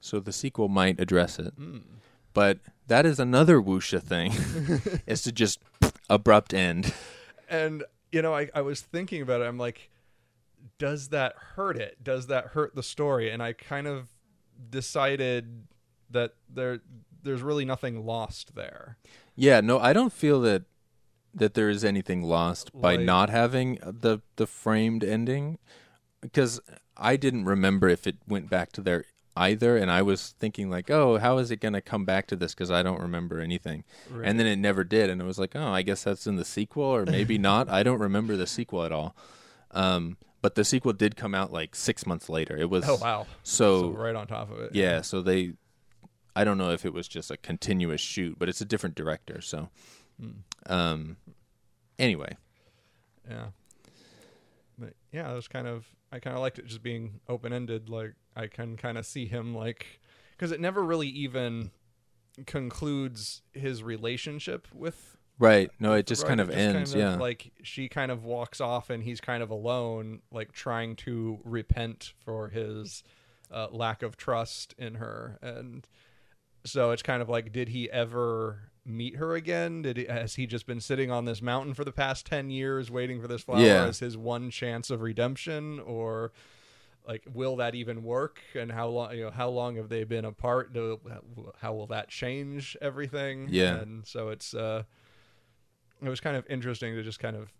[0.00, 1.54] so the sequel might address it.
[1.56, 1.78] Hmm.
[2.34, 4.32] But that is another wuxia thing,
[5.06, 5.58] is to just
[6.08, 6.94] abrupt end.
[7.50, 7.82] and
[8.12, 9.44] you know I, I was thinking about it.
[9.44, 9.90] I'm like
[10.78, 12.02] does that hurt it?
[12.02, 13.30] Does that hurt the story?
[13.30, 14.08] And i kind of
[14.70, 15.66] decided
[16.10, 16.80] that there
[17.22, 18.96] there's really nothing lost there.
[19.34, 20.64] Yeah, no, I don't feel that
[21.34, 25.58] that there is anything lost by Like- not having the the framed ending,
[26.20, 26.60] because
[26.96, 29.04] I didn't remember if it went back to there
[29.38, 32.36] either, and I was thinking like, oh, how is it going to come back to
[32.36, 32.54] this?
[32.54, 33.84] Because I don't remember anything,
[34.24, 36.44] and then it never did, and it was like, oh, I guess that's in the
[36.44, 37.68] sequel, or maybe not.
[37.68, 39.14] I don't remember the sequel at all.
[39.70, 42.56] Um, but the sequel did come out like six months later.
[42.56, 45.52] It was oh wow so so right on top of it yeah, so they
[46.36, 49.40] I don't know if it was just a continuous shoot, but it's a different director,
[49.40, 49.68] so
[50.66, 51.16] um
[51.98, 52.36] anyway.
[53.28, 53.46] yeah
[54.78, 58.14] but yeah it was kind of i kind of liked it just being open-ended like
[58.36, 60.00] i can kind of see him like
[60.36, 61.70] because it never really even
[62.46, 65.70] concludes his relationship with Right.
[65.78, 67.20] No, it just kind of It ends, kind of, yeah.
[67.20, 72.12] Like she kind of walks off and he's kind of alone, like trying to repent
[72.24, 73.04] for his
[73.50, 75.38] uh, lack of trust in her.
[75.40, 75.86] And
[76.64, 79.82] so it's kind of like, did he ever meet her again?
[79.82, 82.90] Did he, has he just been sitting on this mountain for the past 10 years
[82.90, 83.84] waiting for this flower Yeah.
[83.84, 86.32] as his one chance of redemption or
[87.06, 90.24] like will that even work and how long you know how long have they been
[90.26, 91.00] apart Do,
[91.58, 93.76] how will that change everything Yeah.
[93.78, 94.82] and so it's uh
[96.02, 97.52] it was kind of interesting to just kind of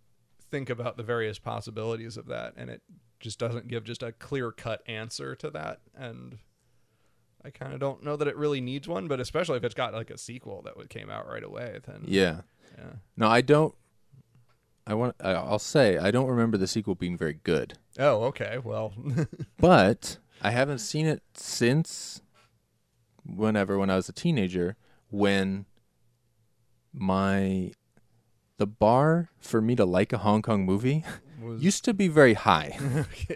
[0.50, 2.82] think about the various possibilities of that and it
[3.20, 6.38] just doesn't give just a clear cut answer to that and
[7.48, 9.92] i kind of don't know that it really needs one but especially if it's got
[9.94, 12.42] like a sequel that would came out right away then Yeah.
[12.78, 13.74] yeah No, I don't
[14.86, 17.74] I want I'll say I don't remember the sequel being very good.
[17.98, 18.92] oh okay well
[19.58, 22.22] But I haven't seen it since
[23.26, 24.76] whenever when I was a teenager
[25.10, 25.66] when
[26.92, 27.72] my
[28.56, 31.04] the bar for me to like a Hong Kong movie
[31.40, 32.78] was used to be very high.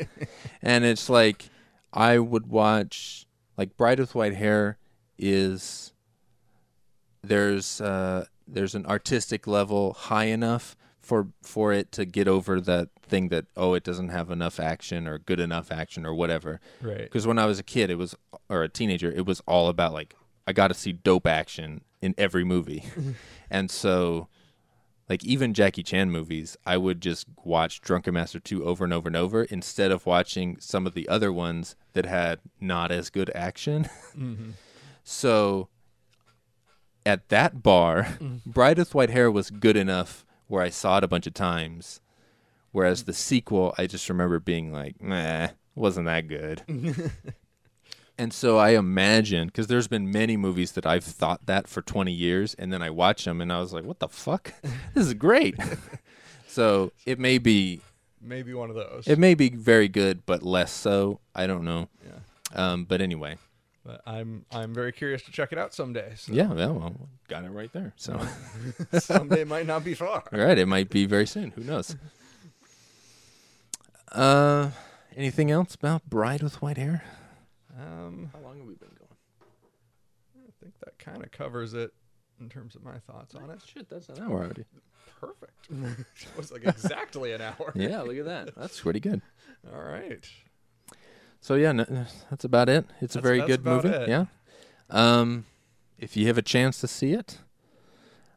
[0.63, 1.49] and it's like
[1.93, 3.27] I would watch
[3.63, 4.77] like Bride with White Hair
[5.17, 5.93] is
[7.23, 12.89] there's uh there's an artistic level high enough for for it to get over that
[13.03, 16.61] thing that oh it doesn't have enough action or good enough action or whatever.
[16.81, 18.17] right Because when I was a kid, it was
[18.49, 22.17] or a teenager, it was all about like I got to see dope action in
[22.19, 22.83] every movie,
[23.51, 24.27] and so
[25.13, 29.11] like even Jackie Chan movies, I would just watch Drunken Master two over and over
[29.11, 33.31] and over instead of watching some of the other ones that had not as good
[33.35, 33.89] action.
[34.17, 34.51] Mm-hmm.
[35.05, 35.69] So
[37.07, 38.41] at that bar, mm.
[38.47, 42.03] Bride with White Hair was good enough where I saw it a bunch of times.
[42.73, 46.63] Whereas the sequel, I just remember being like, nah, wasn't that good.
[48.19, 52.13] and so I imagine, because there's been many movies that I've thought that for 20
[52.13, 54.53] years, and then I watch them and I was like, what the fuck?
[54.95, 55.57] this is great.
[56.47, 57.81] so it may be,
[58.21, 61.21] maybe one of those it may be very good, but less so.
[61.35, 61.89] I don't know.
[62.05, 62.19] yeah
[62.73, 63.39] Um, but anyway,
[63.85, 67.45] but i'm i'm very curious to check it out someday so yeah, well, well, got
[67.45, 67.93] it right there.
[67.97, 68.21] So.
[68.99, 71.51] someday might not be far All right, it might be very soon.
[71.53, 71.97] Who knows?
[74.13, 74.71] Uh,
[75.17, 77.03] anything else about Bride with White Hair?
[77.79, 79.11] Um How long have we been going?
[80.49, 81.93] I think that kind of covers it
[82.41, 83.61] in terms of my thoughts on it.
[83.67, 84.65] Shit, that's an hour already.
[85.21, 85.53] Perfect.
[85.71, 87.73] it was like exactly an hour.
[87.77, 88.55] Yeah, look at that.
[88.57, 89.23] That's pretty good.
[89.73, 90.27] All right.
[91.41, 92.85] So yeah, n- that's about it.
[93.01, 93.97] It's a That's- very that's good about movie.
[93.97, 94.09] it.
[94.09, 94.25] Yeah.
[94.91, 95.47] Um,
[95.99, 97.39] if you have a chance to see it,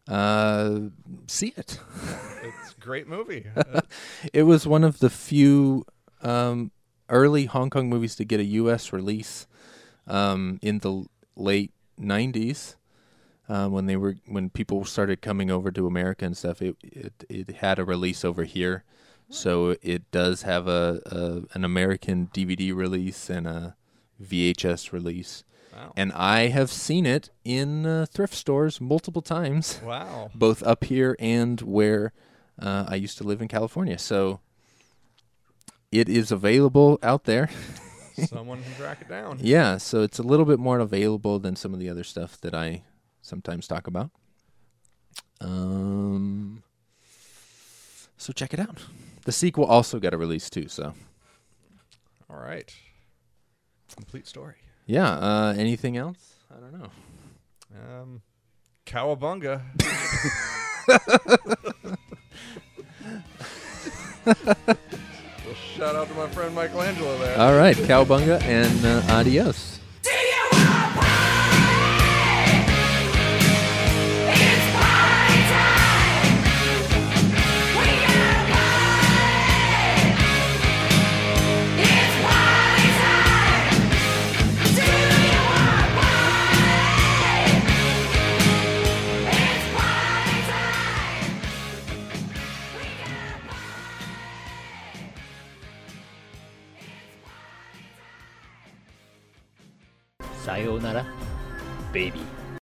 [0.07, 0.79] uh,
[1.27, 1.79] see it.
[2.43, 3.45] It's a great movie.
[3.55, 3.81] Uh,
[4.33, 5.85] It was one of the few
[6.21, 6.71] um,
[7.09, 8.91] early Hong Kong movies to get a U.S.
[8.93, 9.47] release
[10.07, 12.75] um, in the late '90s.
[13.47, 17.13] Uh, when they were when people started coming over to America and stuff, it it,
[17.29, 18.83] it had a release over here,
[19.29, 23.75] so it does have a, a an American DVD release and a
[24.21, 25.43] VHS release.
[25.73, 25.91] Wow.
[25.97, 30.31] And I have seen it in uh, thrift stores multiple times wow.
[30.33, 32.13] both up here and where
[32.59, 33.97] uh, I used to live in California.
[33.97, 34.39] So
[35.91, 37.49] it is available out there.
[38.27, 39.39] Someone can track it down.
[39.41, 42.53] yeah, so it's a little bit more available than some of the other stuff that
[42.55, 42.83] I
[43.21, 44.09] sometimes talk about.
[45.41, 46.63] Um,
[48.17, 48.79] so check it out.
[49.25, 50.67] The sequel also got a release too.
[50.69, 50.93] So
[52.29, 52.73] All right.
[53.95, 54.55] Complete story.
[54.85, 55.09] yeah.
[55.11, 56.35] Uh, anything else?
[56.49, 56.89] I don't know.
[57.75, 58.21] Um,
[58.85, 59.61] Cowabunga.
[65.77, 67.37] well, shout out to my friend Michelangelo there.
[67.39, 69.79] All right, cowbunga and uh, adios.
[100.45, 101.03] さようなら。
[101.91, 102.34] ベイビー。